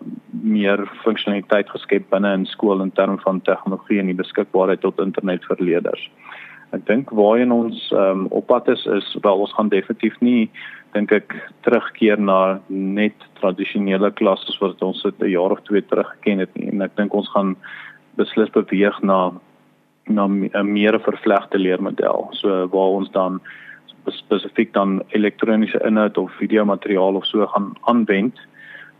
meer 0.42 0.86
funksionaliteit 1.04 1.70
geskep 1.70 2.10
binne 2.10 2.32
in 2.32 2.46
skool 2.46 2.82
in 2.82 2.92
terme 2.92 3.18
van 3.24 3.40
tegnologie 3.40 4.00
en 4.00 4.06
die 4.06 4.22
beskikbaarheid 4.22 4.80
tot 4.80 5.00
internet 5.00 5.44
vir 5.44 5.56
leerders. 5.60 6.10
Ek 6.74 6.86
dink 6.86 7.10
waarheen 7.10 7.52
ons 7.54 7.90
um, 7.92 8.26
op 8.30 8.46
pad 8.46 8.68
is 8.68 8.86
is 8.86 9.16
wel 9.22 9.44
ons 9.46 9.54
gaan 9.54 9.68
definitief 9.68 10.18
nie 10.20 10.50
dink 10.96 11.12
ek 11.12 11.34
terugkeer 11.66 12.20
na 12.20 12.58
net 12.68 13.26
tradisionele 13.40 14.10
klasse 14.18 14.54
wat 14.62 14.82
ons 14.82 15.02
het 15.04 15.20
'n 15.20 15.30
jaar 15.30 15.52
of 15.52 15.60
twee 15.68 15.82
terug 15.82 16.08
geken 16.16 16.38
het 16.44 16.54
nie. 16.56 16.68
en 16.72 16.82
ek 16.82 16.96
dink 16.96 17.14
ons 17.14 17.28
gaan 17.34 17.56
beslis 18.16 18.50
beweeg 18.50 19.02
na 19.02 19.32
na 20.08 20.26
'n 20.26 20.72
meer 20.72 20.98
vervlegte 21.00 21.58
leermodel. 21.58 22.28
So 22.32 22.68
waar 22.68 22.92
ons 23.00 23.10
dan 23.10 23.40
spesifiek 24.06 24.72
dan 24.72 25.02
elektroniese 25.08 25.80
inhoud 25.84 26.18
of 26.18 26.30
videomateriaal 26.38 27.14
of 27.14 27.26
so 27.26 27.46
gaan 27.46 27.74
aanwend 27.80 28.38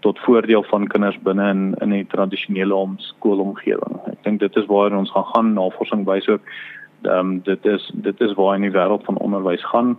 tot 0.00 0.18
voordeel 0.18 0.62
van 0.62 0.86
kinders 0.86 1.18
binne 1.22 1.48
in 1.50 1.74
in 1.80 1.90
die 1.90 2.06
tradisionele 2.06 2.74
om 2.74 2.98
skoolomgewing. 2.98 4.00
Ek 4.06 4.22
dink 4.22 4.40
dit 4.40 4.56
is 4.56 4.66
waar 4.66 4.96
ons 4.96 5.10
gaan 5.10 5.30
gaan 5.34 5.54
navorsing 5.54 6.04
wys 6.04 6.28
ook 6.28 6.42
ehm 7.02 7.18
um, 7.18 7.40
dit 7.42 7.66
is 7.66 7.90
dit 7.94 8.20
is 8.20 8.34
waar 8.34 8.54
in 8.56 8.66
die 8.66 8.76
wêreld 8.78 9.04
van 9.04 9.18
onderwys 9.18 9.64
gaan 9.64 9.96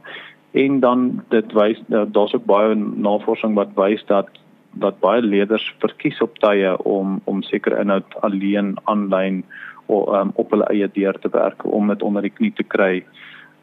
en 0.58 0.80
dan 0.80 1.24
dit 1.30 1.54
wys 1.54 1.80
daar's 1.88 2.34
ook 2.34 2.46
baie 2.50 2.76
navorsing 2.76 3.56
wat 3.56 3.74
wys 3.76 4.04
dat 4.10 4.30
dat 4.78 5.00
baie 5.02 5.22
leerders 5.22 5.66
verkies 5.82 6.22
op 6.22 6.38
tye 6.44 6.76
om 6.84 7.22
om 7.24 7.42
sekere 7.46 7.80
inhoud 7.82 8.18
alleen 8.26 8.76
aanlyn 8.84 9.44
of 9.86 10.10
um, 10.14 10.32
op 10.36 10.52
hulle 10.52 10.68
eie 10.74 10.90
deur 10.94 11.20
te 11.20 11.30
werk 11.32 11.66
om 11.66 11.88
dit 11.88 12.04
onder 12.04 12.22
die 12.22 12.34
knie 12.34 12.54
te 12.54 12.64
kry. 12.64 13.06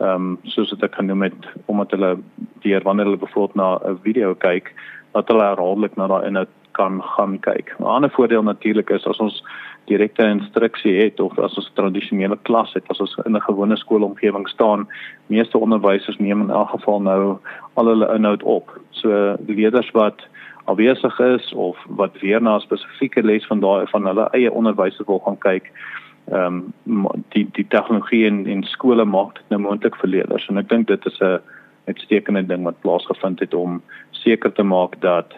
Ehm 0.01 0.15
um, 0.15 0.39
soos 0.43 0.73
dit 0.73 0.83
ek 0.83 0.99
genoem 0.99 1.29
het 1.29 1.49
omdat 1.67 1.95
hulle 1.97 2.17
deur 2.67 2.87
wanneer 2.89 3.11
hulle 3.11 3.23
byvoorbeeld 3.25 3.61
na 3.61 3.69
'n 3.93 3.99
video 4.03 4.35
kyk, 4.35 4.73
dat 5.13 5.29
hulle 5.29 5.45
herhaaldelik 5.51 5.97
na 5.97 6.07
daai 6.07 6.27
inhoud 6.27 6.55
kan 6.75 7.03
gaan 7.17 7.39
kyk. 7.41 7.75
'n 7.79 7.85
Ander 7.85 8.11
voordeel 8.11 8.43
natuurlik 8.43 8.91
is 8.91 9.07
as 9.07 9.19
ons 9.19 9.43
direkte 9.85 10.25
instruksie 10.25 10.95
het 10.97 11.21
of 11.21 11.39
as 11.39 11.57
ons 11.61 11.71
tradisionele 11.77 12.39
klas 12.49 12.73
het 12.77 12.85
as 12.93 13.01
ons 13.01 13.17
in 13.25 13.37
'n 13.37 13.47
gewone 13.49 13.77
skoolomgewing 13.77 14.49
staan 14.49 14.89
meeste 15.27 15.59
onderwysers 15.59 16.19
neem 16.19 16.41
in 16.41 16.51
elk 16.51 16.71
geval 16.71 17.01
nou 17.01 17.39
al 17.75 17.87
hulle 17.87 18.15
inhoud 18.15 18.43
op 18.43 18.81
so 18.91 19.37
leerders 19.47 19.91
wat 19.91 20.27
afwesig 20.65 21.21
is 21.21 21.53
of 21.53 21.77
wat 21.89 22.21
weer 22.21 22.43
na 22.43 22.57
'n 22.57 22.61
spesifieke 22.61 23.23
les 23.23 23.47
van 23.47 23.61
daai 23.61 23.87
van 23.87 24.07
hulle 24.07 24.29
eie 24.33 24.53
onderwysers 24.53 25.07
wil 25.07 25.19
gaan 25.19 25.39
kyk 25.39 25.71
ehm 26.33 26.63
um, 26.87 27.07
die 27.29 27.49
die 27.53 27.67
tegnologie 27.69 28.25
in 28.25 28.47
in 28.47 28.63
skole 28.63 29.05
maak 29.05 29.35
dit 29.35 29.49
nou 29.49 29.61
moontlik 29.61 29.97
vir 29.97 30.09
leerders 30.09 30.49
en 30.49 30.59
ek 30.59 30.69
dink 30.69 30.87
dit 30.87 31.07
is 31.07 31.21
'n 31.21 31.41
uitstekende 31.87 32.47
ding 32.47 32.65
wat 32.65 32.81
plaasgevind 32.81 33.41
het 33.41 33.55
om 33.55 33.83
seker 34.11 34.53
te 34.53 34.63
maak 34.63 35.01
dat 35.01 35.35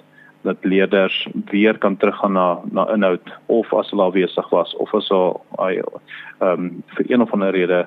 dat 0.46 0.64
leerders 0.64 1.26
weer 1.50 1.78
kan 1.78 1.96
teruggaan 1.96 2.32
na 2.32 2.61
na 2.70 2.87
inhoud 2.94 3.32
of 3.46 3.72
as 3.74 3.90
hulle 3.90 4.06
afwesig 4.06 4.48
was 4.54 4.76
of 4.76 4.94
as 4.94 5.09
hy 5.59 5.72
ehm 5.80 6.50
um, 6.50 6.70
vir 6.94 7.11
een 7.11 7.22
of 7.24 7.32
ander 7.32 7.50
rede 7.50 7.87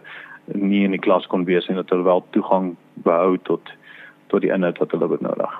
nie 0.53 0.83
in 0.83 0.95
die 0.95 1.05
klas 1.07 1.27
kon 1.27 1.45
wees 1.45 1.67
en 1.67 1.79
dat 1.79 1.89
hulle 1.89 2.03
wel 2.03 2.23
toegang 2.35 2.75
behou 3.07 3.37
tot 3.49 3.73
tot 4.27 4.41
die 4.41 4.53
inhoud 4.53 4.77
wat 4.77 4.91
hulle 4.91 5.07
benodig. 5.17 5.53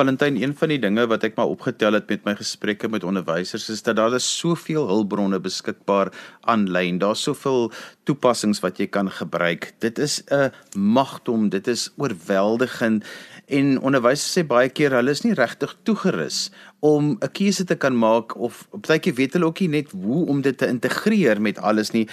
Valentyn, 0.00 0.38
een 0.40 0.54
van 0.56 0.70
die 0.72 0.78
dinge 0.80 1.02
wat 1.10 1.24
ek 1.26 1.34
maar 1.36 1.50
opgetel 1.52 1.92
het 1.92 2.06
met 2.08 2.22
my 2.24 2.32
gesprekke 2.38 2.88
met 2.88 3.02
onderwysers 3.04 3.66
is 3.68 3.82
dat 3.84 3.98
daar 3.98 4.14
is 4.16 4.24
soveel 4.24 4.86
hulpbronne 4.88 5.36
beskikbaar 5.44 6.08
aanlyn. 6.48 6.96
Daar's 7.02 7.20
soveel 7.26 7.66
toepassings 8.08 8.62
wat 8.64 8.78
jy 8.80 8.86
kan 8.88 9.10
gebruik. 9.12 9.74
Dit 9.84 9.98
is 10.00 10.22
'n 10.32 10.48
magdom, 10.72 11.50
dit 11.52 11.68
is 11.68 11.90
oorweldigend 12.00 13.04
en 13.46 13.80
onderwysers 13.80 14.32
sê 14.38 14.46
baie 14.46 14.68
keer 14.68 14.96
hulle 14.96 15.10
is 15.10 15.20
nie 15.20 15.34
regtig 15.34 15.76
toegerus 15.84 16.50
om 16.80 17.18
'n 17.20 17.32
keuse 17.32 17.64
te 17.64 17.76
kan 17.76 17.98
maak 17.98 18.36
of 18.36 18.68
partykeer 18.70 19.14
weet 19.14 19.32
hulle 19.32 19.46
ook 19.46 19.60
nie 19.60 19.68
net 19.68 19.90
hoe 19.90 20.26
om 20.26 20.40
dit 20.40 20.58
te 20.58 20.66
integreer 20.66 21.40
met 21.40 21.58
alles 21.58 21.90
nie. 21.90 22.08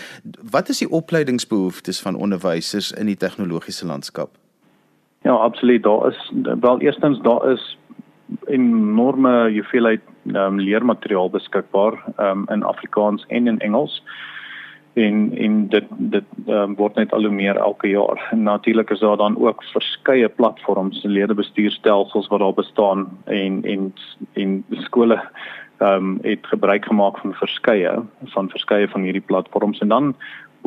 Wat 0.51 0.69
is 0.69 0.77
die 0.77 0.91
opleidingsbehoeftes 0.91 1.99
van 1.99 2.15
onderwysers 2.15 2.91
in 2.91 3.05
die 3.05 3.17
tegnologiese 3.17 3.85
landskap? 3.85 4.35
Ja, 5.21 5.31
absoluut. 5.31 5.83
Daar 5.83 6.07
is 6.07 6.31
wel 6.59 6.79
eerstens 6.79 7.21
daar 7.21 7.51
is 7.51 7.77
enorme 8.45 9.51
hoeveelheid 9.51 10.01
um, 10.33 10.59
leermateriaal 10.59 11.29
beskikbaar 11.29 12.03
um, 12.19 12.43
in 12.49 12.63
Afrikaans 12.63 13.25
en 13.27 13.47
in 13.47 13.59
Engels 13.59 14.03
en 14.93 15.31
en 15.37 15.67
dit 15.67 15.85
dit 15.97 16.23
um, 16.47 16.75
word 16.75 16.95
net 16.95 17.13
al 17.13 17.27
hoe 17.27 17.33
meer 17.33 17.55
elke 17.55 17.87
jaar. 17.87 18.29
Natuurlik 18.35 18.89
is 18.89 18.99
daar 18.99 19.17
dan 19.17 19.37
ook 19.37 19.63
verskeie 19.63 20.29
platforms, 20.29 21.03
leerbestuurstelsels 21.03 22.27
wat 22.27 22.39
daar 22.39 22.53
bestaan 22.53 23.07
en 23.25 23.63
en 23.63 23.93
en 24.33 24.65
skole 24.69 25.21
ehm 25.77 25.93
um, 25.93 26.17
het 26.21 26.47
gebruik 26.47 26.85
gemaak 26.85 27.17
van 27.17 27.33
verskeie 27.33 27.91
van 28.25 28.49
verskeie 28.49 28.89
van 28.89 29.01
hierdie 29.01 29.25
platforms 29.25 29.79
en 29.79 29.87
dan 29.87 30.15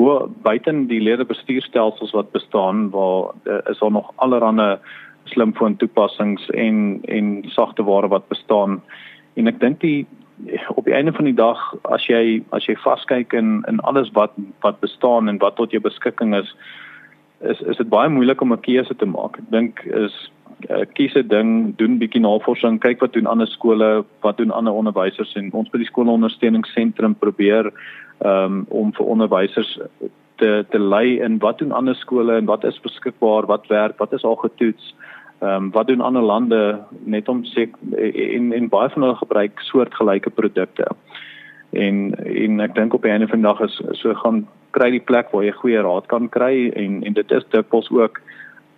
bo 0.01 0.31
buiten 0.43 0.87
die 0.87 1.01
leerbestuurstelsels 1.01 2.15
wat 2.17 2.33
bestaan 2.33 2.89
waar 2.91 3.35
uh, 3.45 3.61
is 3.71 3.79
daar 3.79 3.93
nog 3.93 4.13
allerlei 4.17 4.79
slimfoon 5.25 5.77
toepassings 5.77 6.49
en 6.51 7.01
en 7.03 7.45
sagte 7.47 7.85
ware 7.85 8.09
wat 8.09 8.29
bestaan. 8.29 8.81
En 9.35 9.47
ek 9.47 9.61
dink 9.61 9.81
die 9.81 10.07
op 10.75 10.85
die 10.85 10.95
einde 10.95 11.13
van 11.13 11.29
die 11.29 11.37
dag 11.37 11.61
as 11.83 12.07
jy 12.09 12.41
as 12.57 12.67
jy 12.67 12.77
vaskyk 12.81 13.35
in 13.37 13.61
in 13.69 13.81
alles 13.81 14.11
wat 14.17 14.33
wat 14.65 14.81
bestaan 14.81 15.29
en 15.29 15.39
wat 15.39 15.57
tot 15.57 15.71
jou 15.71 15.83
beskikking 15.85 16.35
is 16.35 16.55
is 17.40 17.61
is 17.61 17.76
dit 17.76 17.88
baie 17.88 18.09
moeilik 18.09 18.40
om 18.40 18.53
'n 18.53 18.61
keuse 18.61 18.96
te 18.96 19.07
maak. 19.07 19.38
Ek 19.38 19.50
dink 19.50 19.81
is 19.85 20.31
uh, 20.68 20.85
kies 20.94 21.14
'n 21.14 21.29
ding, 21.29 21.76
doen 21.76 21.98
bietjie 21.98 22.20
navorsing, 22.20 22.81
kyk 22.81 23.00
wat 23.00 23.12
doen 23.12 23.26
ander 23.26 23.46
skole, 23.46 24.05
wat 24.20 24.37
doen 24.37 24.50
ander 24.50 24.72
onderwysers 24.72 25.35
en 25.35 25.53
ons 25.53 25.70
by 25.70 25.79
die 25.79 25.90
skoolondersteuningsentrum 25.90 27.14
probeer 27.14 27.72
um, 28.24 28.66
om 28.68 28.92
vir 28.92 29.07
onderwysers 29.07 29.79
te 30.37 30.64
te 30.70 30.79
lei 30.79 31.20
in 31.20 31.38
wat 31.38 31.59
doen 31.59 31.72
ander 31.72 31.94
skole 31.94 32.37
en 32.37 32.44
wat 32.44 32.64
is 32.64 32.81
beskikbaar, 32.81 33.46
wat 33.46 33.66
werk, 33.66 33.98
wat 33.98 34.12
is 34.12 34.24
al 34.24 34.37
getoets. 34.37 34.94
Ehm 35.40 35.64
um, 35.64 35.70
wat 35.70 35.87
doen 35.87 36.00
ander 36.00 36.22
lande 36.22 36.79
net 37.05 37.29
om 37.29 37.44
sê 37.44 37.70
en 38.37 38.53
en 38.53 38.68
baie 38.68 38.88
van 38.88 39.03
hulle 39.03 39.16
gebruik 39.16 39.61
soortgelyke 39.61 40.31
produkte. 40.31 40.87
En 41.72 42.14
en 42.24 42.61
ek 42.61 42.74
dink 42.74 42.94
op 42.94 43.05
'n 43.05 43.09
einde 43.09 43.29
van 43.29 43.40
die 43.40 43.48
dag 43.48 43.61
is 43.61 43.81
so 43.92 44.14
gaan 44.14 44.46
kry 44.71 44.91
die 44.91 45.05
plek 45.05 45.33
waar 45.33 45.45
jy 45.45 45.53
goeie 45.53 45.83
raad 45.83 46.07
kan 46.07 46.29
kry 46.29 46.71
en 46.77 47.03
en 47.03 47.13
dit 47.13 47.31
is 47.31 47.47
dikwels 47.51 47.91
ook 47.91 48.21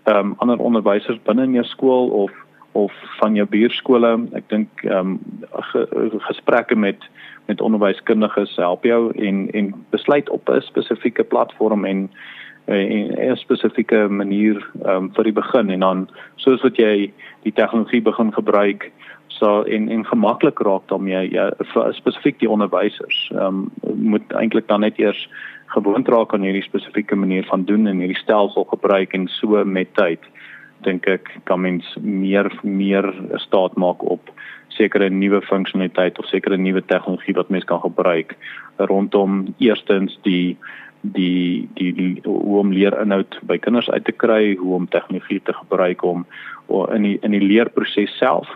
ehm 0.04 0.32
um, 0.32 0.34
ander 0.38 0.58
onderwysers 0.58 1.20
binne 1.26 1.44
in 1.44 1.54
jou 1.60 1.64
skool 1.64 2.08
of 2.24 2.32
of 2.72 2.92
van 3.20 3.34
jou 3.34 3.46
buurskole. 3.46 4.12
Ek 4.32 4.48
dink 4.48 4.84
ehm 4.84 5.18
um, 5.18 6.20
gesprekke 6.28 6.76
met 6.76 7.04
met 7.46 7.60
onderwyskundiges 7.60 8.56
help 8.56 8.84
jou 8.84 9.12
en 9.18 9.50
en 9.50 9.74
besluit 9.90 10.30
op 10.30 10.48
'n 10.48 10.60
spesifieke 10.60 11.24
platform 11.24 11.84
en 11.84 12.10
en 12.64 13.32
'n 13.32 13.36
spesifieke 13.36 14.08
manier 14.08 14.70
um, 14.86 15.10
vir 15.14 15.24
die 15.24 15.32
begin 15.32 15.70
en 15.70 15.80
dan 15.80 16.08
soos 16.36 16.62
wat 16.62 16.76
jy 16.76 17.12
die 17.42 17.52
tegnologie 17.52 18.02
begin 18.02 18.32
gebruik 18.32 18.90
so 19.38 19.62
en 19.62 19.88
en 19.88 20.04
gemaklik 20.06 20.60
raak 20.60 20.88
daarmee. 20.88 21.30
Ja 21.30 21.50
spesifiek 21.90 22.38
die 22.38 22.50
onderwysers 22.50 23.30
um, 23.34 23.70
moet 23.94 24.32
eintlik 24.32 24.68
dan 24.68 24.80
net 24.80 24.98
eers 24.98 25.28
gewoond 25.66 26.08
raak 26.08 26.34
aan 26.34 26.44
hierdie 26.46 26.64
spesifieke 26.64 27.16
manier 27.16 27.44
van 27.48 27.64
doen 27.64 27.86
en 27.86 27.98
hierdie 27.98 28.20
stelsel 28.20 28.64
gebruik 28.64 29.12
en 29.12 29.28
so 29.28 29.64
met 29.64 29.94
tyd 29.94 30.20
dink 30.82 31.06
ek 31.06 31.30
kan 31.48 31.62
mens 31.62 31.86
meer 32.02 32.50
meer 32.62 33.06
staat 33.44 33.76
maak 33.78 34.02
op 34.02 34.32
sekere 34.68 35.08
nuwe 35.10 35.40
funksionaliteit 35.46 36.18
of 36.18 36.26
sekere 36.26 36.56
nuwe 36.56 36.82
tegnologie 36.86 37.34
wat 37.34 37.48
mens 37.48 37.64
kan 37.64 37.80
gebruik 37.80 38.36
rondom 38.76 39.54
eerstens 39.58 40.18
die 40.22 40.56
die 41.02 41.68
die 41.74 41.92
die 41.92 42.20
hoe 42.24 42.58
om 42.58 42.72
leerinhoud 42.72 43.38
by 43.42 43.58
kinders 43.58 43.90
uit 43.90 44.04
te 44.04 44.12
kry, 44.12 44.54
hoe 44.56 44.74
om 44.74 44.88
tegnologie 44.88 45.40
te 45.42 45.52
gebruik 45.52 46.02
om 46.06 46.26
in 46.94 47.02
die 47.02 47.16
in 47.22 47.34
die 47.34 47.42
leerproses 47.42 48.14
self, 48.18 48.48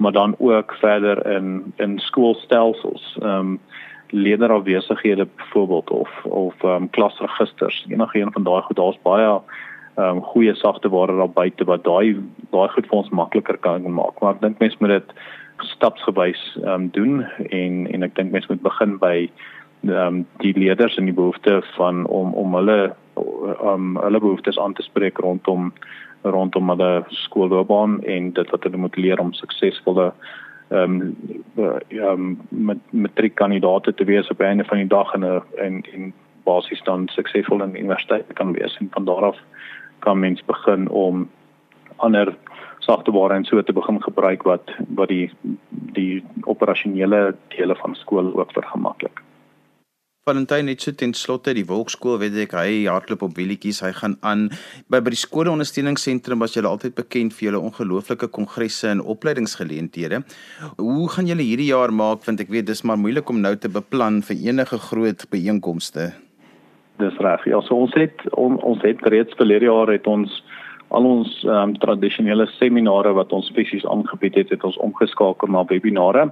maar 0.00 0.12
dan 0.12 0.34
ook 0.38 0.72
verder 0.72 1.26
in 1.26 1.72
in 1.76 1.98
skoolstelsels. 1.98 3.16
Ehm 3.22 3.38
um, 3.38 3.60
leerderafweesighede 4.12 5.26
byvoorbeeld 5.36 5.90
of 5.90 6.24
of 6.24 6.62
ehm 6.62 6.82
um, 6.82 6.90
klasregisters. 6.90 7.86
Enige 7.88 8.18
een 8.18 8.32
van 8.32 8.42
daai 8.42 8.62
goed, 8.62 8.76
daar's 8.76 8.98
baie 9.02 9.40
ehm 9.94 10.16
um, 10.16 10.22
goeie 10.22 10.54
sagte 10.54 10.88
ware 10.88 11.16
daar 11.16 11.30
buite 11.30 11.64
wat 11.64 11.84
daai 11.84 12.16
daai 12.50 12.68
goed 12.68 12.86
vir 12.86 12.98
ons 12.98 13.08
makliker 13.08 13.58
kan 13.58 13.92
maak. 13.92 14.20
Maar 14.20 14.34
ek 14.34 14.40
dink 14.40 14.58
mense 14.58 14.76
moet 14.80 14.96
dit 14.96 15.12
stapsgewys 15.56 16.58
ehm 16.62 16.72
um, 16.72 16.88
doen 16.90 17.26
en 17.50 17.86
en 17.92 18.02
ek 18.02 18.14
dink 18.14 18.32
mense 18.32 18.48
moet 18.48 18.62
begin 18.62 18.98
by 18.98 19.30
um, 19.84 20.26
die 20.38 20.56
leerders 20.58 20.96
en 20.96 21.04
die 21.04 21.18
behoefte 21.20 21.62
van 21.76 22.06
om 22.06 22.32
om 22.32 22.54
hulle 22.54 22.94
um 23.74 23.96
hulle 24.00 24.20
behoeftes 24.20 24.58
aan 24.58 24.72
te 24.72 24.82
spreek 24.82 25.18
rondom 25.18 25.72
rondom 26.22 26.68
hulle 26.68 27.04
skoolloopbaan 27.08 28.02
en 28.04 28.32
dit 28.32 28.50
wat 28.50 28.62
hulle 28.62 28.76
moet 28.76 28.96
leer 28.96 29.20
om 29.20 29.32
suksesvolle 29.32 30.12
ehm 30.70 31.14
um, 31.56 31.76
ja 31.88 32.14
met 32.48 32.78
matriekkandidaate 32.90 33.94
te 33.94 34.04
wees 34.04 34.30
op 34.30 34.40
'n 34.40 34.44
einde 34.44 34.64
van 34.64 34.78
die 34.78 34.86
dag 34.86 35.14
en 35.14 35.24
en 35.56 35.82
en 35.94 36.12
basies 36.44 36.82
dan 36.82 37.08
suksesvol 37.08 37.62
in 37.62 37.76
universiteit 37.76 38.32
kan 38.32 38.52
wees 38.52 38.76
en 38.78 38.88
van 38.90 39.04
daar 39.04 39.24
af 39.24 39.38
kan 39.98 40.18
mens 40.18 40.44
begin 40.44 40.88
om 40.88 41.28
ander 41.96 42.36
sagteware 42.78 43.34
en 43.34 43.44
so 43.44 43.62
te 43.62 43.72
begin 43.72 44.02
gebruik 44.02 44.42
wat 44.42 44.70
wat 44.94 45.08
die 45.08 45.30
die 45.70 46.24
operasionele 46.44 47.34
dele 47.48 47.76
van 47.76 47.94
skool 47.94 48.38
ook 48.38 48.52
vergemaklik. 48.52 49.22
Valentyn 50.28 50.66
net 50.68 50.82
so 50.84 50.92
ten 50.92 51.14
slotte 51.16 51.54
die 51.56 51.62
Wolkskool 51.64 52.18
weet 52.20 52.34
ek 52.42 52.52
hy 52.52 52.82
hardloop 52.84 53.22
op 53.24 53.38
wielietjies 53.38 53.78
hy 53.80 53.88
gaan 53.96 54.18
aan. 54.20 54.42
By 54.92 54.98
by 55.00 55.14
die 55.14 55.20
skole 55.20 55.48
ondersteuningsentrum 55.48 56.44
was 56.44 56.58
julle 56.58 56.68
altyd 56.68 56.92
bekend 56.98 57.32
vir 57.38 57.46
julle 57.46 57.62
ongelooflike 57.70 58.28
kongresse 58.36 58.90
en 58.90 59.00
opleidingsgeleenthede. 59.00 60.20
Hoe 60.76 61.08
gaan 61.14 61.30
julle 61.30 61.46
hierdie 61.46 61.70
jaar 61.70 61.88
maak? 61.88 62.26
Want 62.28 62.44
ek 62.44 62.52
weet 62.52 62.68
dis 62.68 62.84
maar 62.84 63.00
moeilik 63.00 63.32
om 63.32 63.40
nou 63.40 63.54
te 63.56 63.72
beplan 63.72 64.20
vir 64.28 64.44
enige 64.50 64.76
groot 64.90 65.24
byeenkomste. 65.32 66.10
Dis 67.00 67.16
reg. 67.24 67.48
Ja 67.48 67.64
so 67.64 67.80
ons 67.88 67.96
het 67.96 68.20
on, 68.36 68.60
ons 68.60 68.84
het 68.84 69.00
reeds 69.08 69.40
verlede 69.40 69.72
jaar 69.72 69.88
het 69.88 70.04
ons 70.04 70.42
al 70.92 71.06
ons 71.06 71.32
um, 71.48 71.72
tradisionele 71.80 72.44
seminare 72.58 73.14
wat 73.16 73.32
ons 73.32 73.48
spesifies 73.48 73.88
aangebied 73.88 74.36
het 74.36 74.52
het 74.52 74.68
ons 74.68 74.76
omgeskakel 74.84 75.48
na 75.48 75.64
webinare 75.70 76.28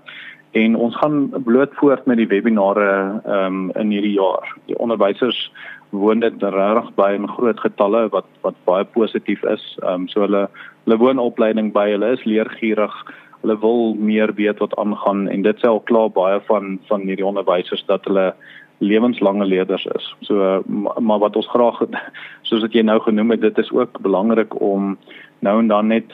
en 0.56 0.76
ons 0.76 0.96
gaan 0.96 1.28
bloot 1.44 1.74
voort 1.80 2.06
met 2.06 2.16
die 2.16 2.28
webinare 2.30 2.88
ehm 3.24 3.44
um, 3.46 3.70
in 3.76 3.90
hierdie 3.90 4.16
jaar. 4.16 4.56
Die 4.66 4.78
onderwysers 4.78 5.50
woon 5.90 6.20
dit 6.20 6.42
regtig 6.42 6.90
by 6.96 7.12
in 7.16 7.28
groot 7.28 7.61
getalle 7.61 8.08
wat 8.12 8.26
wat 8.44 8.56
baie 8.64 8.84
positief 8.84 9.42
is. 9.44 9.64
Ehm 9.82 10.04
um, 10.04 10.08
so 10.08 10.24
hulle 10.24 10.48
hulle 10.84 11.00
woon 11.00 11.18
opleiding 11.18 11.72
by, 11.72 11.90
hulle 11.90 12.12
is 12.16 12.24
leergierig. 12.24 12.94
Hulle 13.42 13.58
wil 13.61 13.94
meer 13.94 14.34
weet 14.34 14.58
wat 14.58 14.76
aangaan 14.76 15.28
en 15.28 15.42
dit 15.42 15.61
sê 15.61 15.68
al 15.68 15.84
klaar 15.90 16.11
baie 16.11 16.40
van 16.48 16.78
van 16.88 17.06
hierdie 17.06 17.26
onderwysers 17.26 17.84
dat 17.87 18.04
hulle 18.04 18.32
lewenslange 18.78 19.44
leerders 19.44 19.87
is. 19.94 20.14
So 20.20 20.62
maar 20.98 21.18
wat 21.18 21.37
ons 21.37 21.48
graag 21.48 21.82
soos 22.48 22.64
wat 22.64 22.72
jy 22.72 22.82
nou 22.82 23.00
genoem 23.00 23.30
het, 23.30 23.40
dit 23.40 23.58
is 23.58 23.72
ook 23.72 24.00
belangrik 24.00 24.61
om 24.61 24.96
nou 25.40 25.58
en 25.58 25.68
dan 25.68 25.87
net 25.87 26.12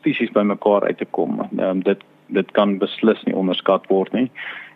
fisies 0.00 0.32
by 0.32 0.42
mekaar 0.42 0.84
uit 0.84 0.98
te 0.98 1.08
kom. 1.10 1.40
Ehm 1.58 1.68
um, 1.68 1.82
dit 1.82 2.00
dit 2.32 2.50
kan 2.56 2.78
beslis 2.78 3.22
nie 3.24 3.36
onderskat 3.36 3.86
word 3.92 4.12
nie. 4.12 4.30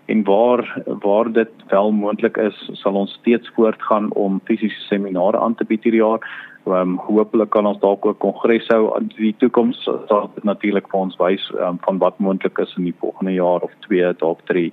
En 0.06 0.24
waar 0.24 0.82
waar 1.02 1.32
dit 1.32 1.50
wel 1.68 1.90
moontlik 1.92 2.36
is, 2.36 2.70
sal 2.72 2.94
ons 2.94 3.12
steeds 3.12 3.50
voortgaan 3.54 4.12
om 4.12 4.40
fisiese 4.44 4.80
seminare 4.80 5.38
aan 5.38 5.54
te 5.54 5.64
bied 5.64 5.82
hierdie 5.82 6.02
jaar. 6.02 6.22
Ehm 6.66 6.96
hopelik 7.08 7.50
kan 7.50 7.66
ons 7.66 7.78
dalk 7.78 8.06
ook 8.06 8.18
kongresse 8.18 8.74
hou 8.74 8.90
in 9.00 9.10
die 9.16 9.34
toekoms. 9.38 9.82
Sal 9.82 10.30
dit 10.34 10.44
natuurlik 10.44 10.88
vir 10.90 11.00
ons 11.00 11.18
wys 11.18 11.50
um, 11.58 11.78
van 11.82 11.98
wat 11.98 12.18
moontlik 12.18 12.58
is 12.58 12.74
in 12.76 12.88
die 12.90 12.96
volgende 13.00 13.32
jaar 13.32 13.66
of 13.66 13.74
2 13.88 14.12
dalk 14.22 14.40
3 14.50 14.72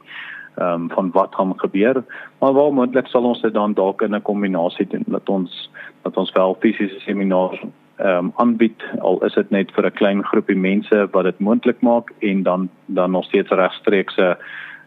ehm 0.56 0.82
um, 0.82 0.90
van 0.90 1.12
wat 1.12 1.36
gaan 1.36 1.54
gebeur. 1.60 2.04
Maar 2.40 2.54
waar 2.54 2.74
moontlik 2.74 3.08
sal 3.08 3.24
ons 3.24 3.42
dit 3.42 3.54
dan 3.54 3.74
dalk 3.74 4.02
in 4.02 4.16
'n 4.16 4.22
kombinasie 4.22 4.88
doen 4.88 5.06
dat 5.08 5.30
ons 5.30 5.70
dat 6.02 6.18
ons 6.18 6.32
wel 6.32 6.58
fisiese 6.60 7.00
seminare 7.00 7.58
ehm 7.98 8.26
um, 8.26 8.32
aanbied 8.36 8.84
al 9.00 9.24
is 9.26 9.34
dit 9.34 9.50
net 9.50 9.72
vir 9.72 9.86
'n 9.86 9.98
klein 10.00 10.24
groepie 10.24 10.58
mense 10.58 11.08
wat 11.12 11.24
dit 11.24 11.40
moontlik 11.40 11.82
maak 11.82 12.12
en 12.20 12.44
dan 12.44 12.70
dan 12.86 13.12
nog 13.12 13.26
steeds 13.26 13.50
regstreekse 13.50 14.38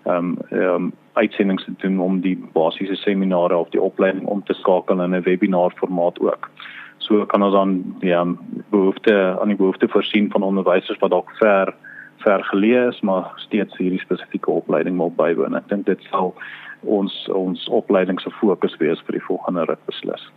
ehm 0.05 0.17
um, 0.17 0.39
um, 0.51 0.93
uitsendings 1.13 1.65
te 1.65 1.75
doen 1.77 2.01
om 2.01 2.21
die 2.21 2.37
basiese 2.53 2.97
seminare 2.97 3.57
of 3.57 3.69
die 3.69 3.81
opleiding 3.81 4.27
om 4.27 4.43
te 4.45 4.55
skakel 4.55 5.03
in 5.03 5.15
'n 5.15 5.23
webinar 5.23 5.73
formaat 5.77 6.21
ook. 6.21 6.51
So 6.99 7.27
kan 7.27 7.43
ons 7.43 7.53
dan 7.53 7.97
ja 8.01 8.27
behoefte 8.71 9.37
aan 9.41 9.49
die 9.49 9.57
behoefte 9.57 9.89
voorsien 9.89 10.31
van 10.31 10.43
onderwysers 10.43 10.99
wat 10.99 11.11
dalk 11.11 11.31
ver 11.39 11.75
ver 12.17 12.45
geleë 12.45 12.89
is 12.89 13.01
maar 13.01 13.33
steeds 13.37 13.77
hierdie 13.77 14.01
spesifieke 14.01 14.51
opleiding 14.51 14.97
wil 14.97 15.13
bywoon. 15.17 15.57
Ek 15.57 15.69
dink 15.69 15.87
dit 15.87 16.03
sal 16.11 16.35
ons 16.81 17.29
ons 17.29 17.69
opleiding 17.69 18.21
se 18.21 18.31
fokus 18.31 18.77
wees 18.77 19.01
vir 19.07 19.13
die 19.13 19.27
volgende 19.29 19.65
rit 19.65 19.87
beslis. 19.87 20.31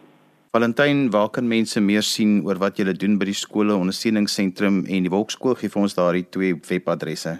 Valentyn, 0.52 1.12
waar 1.12 1.30
kan 1.30 1.46
mense 1.48 1.82
meer 1.82 2.02
sien 2.02 2.40
oor 2.46 2.58
wat 2.58 2.80
julle 2.82 2.96
doen 2.98 3.20
by 3.22 3.28
die 3.30 3.38
skole 3.38 3.76
ondersteuningsentrum 3.78 4.80
en 4.90 5.06
die 5.06 5.12
Wolkskool 5.14 5.54
gee 5.60 5.70
vir 5.70 5.84
ons 5.84 5.94
daardie 5.94 6.24
twee 6.34 6.56
webadresse? 6.70 7.36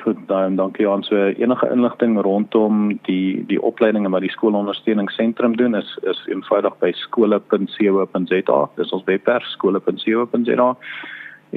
Goed, 0.00 0.22
dan 0.30 0.56
dankie 0.56 0.88
aan 0.88 1.04
so 1.04 1.18
enige 1.18 1.68
inligting 1.74 2.16
rondom 2.24 2.94
die 3.10 3.44
die 3.50 3.60
opleidinge 3.60 4.08
wat 4.14 4.24
die 4.24 4.32
skoolondersteuningsentrum 4.32 5.58
doen 5.60 5.76
is 5.76 5.90
is 6.14 6.24
eenvoudig 6.32 6.80
by 6.80 6.94
skole.co.za. 7.02 8.58
Dis 8.80 8.96
ons 8.96 9.04
webwerf 9.10 9.44
skole.co.za. 9.52 10.70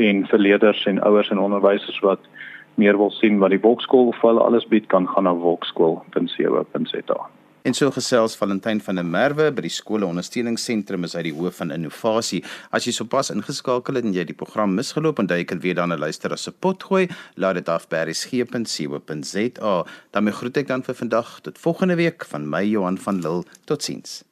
En 0.10 0.24
vir 0.34 0.46
leerders 0.50 0.84
en 0.92 1.00
ouers 1.00 1.32
en 1.32 1.46
onderwysers 1.48 2.04
wat 2.04 2.28
meer 2.76 3.00
wil 3.00 3.16
sien 3.22 3.40
wat 3.40 3.56
die 3.56 3.64
Wolkskool 3.64 4.12
vir 4.20 4.34
hulle 4.34 4.44
alles 4.44 4.68
bied, 4.68 4.92
kan 4.92 5.08
gaan 5.16 5.32
na 5.32 5.38
wolkskool.co.za. 5.48 7.20
En 7.68 7.74
so 7.76 7.92
gesels 7.92 8.38
Valentyn 8.40 8.80
van 8.80 8.96
der 8.96 9.04
Merwe 9.04 9.50
by 9.52 9.66
die 9.66 9.72
skole 9.76 10.08
ondersteuningsentrum 10.08 11.04
is 11.04 11.18
hy 11.18 11.26
die 11.26 11.34
hoof 11.36 11.58
van 11.60 11.74
innovasie. 11.76 12.40
As 12.72 12.86
jy 12.88 12.94
sopas 12.96 13.28
ingeskakel 13.34 14.00
het 14.00 14.08
en 14.08 14.14
jy 14.16 14.24
die 14.30 14.36
program 14.40 14.72
misgeloop 14.78 15.20
en 15.20 15.28
jy 15.28 15.44
kan 15.50 15.60
weer 15.66 15.76
dan 15.76 15.92
'n 15.92 16.00
luister 16.00 16.32
as 16.32 16.48
'n 16.48 16.56
pot 16.64 16.80
gooi, 16.80 17.10
laat 17.36 17.60
dit 17.60 17.68
af 17.68 17.90
by 17.90 18.08
resgep.co.za. 18.08 19.76
Dan 20.14 20.32
groet 20.32 20.58
ek 20.58 20.68
dan 20.68 20.84
vir 20.84 20.96
vandag 20.96 21.42
tot 21.42 21.60
volgende 21.60 21.96
week 21.96 22.24
van 22.24 22.50
my 22.50 22.64
Johan 22.64 22.98
van 22.98 23.20
Lille. 23.20 23.44
Totsiens. 23.66 24.27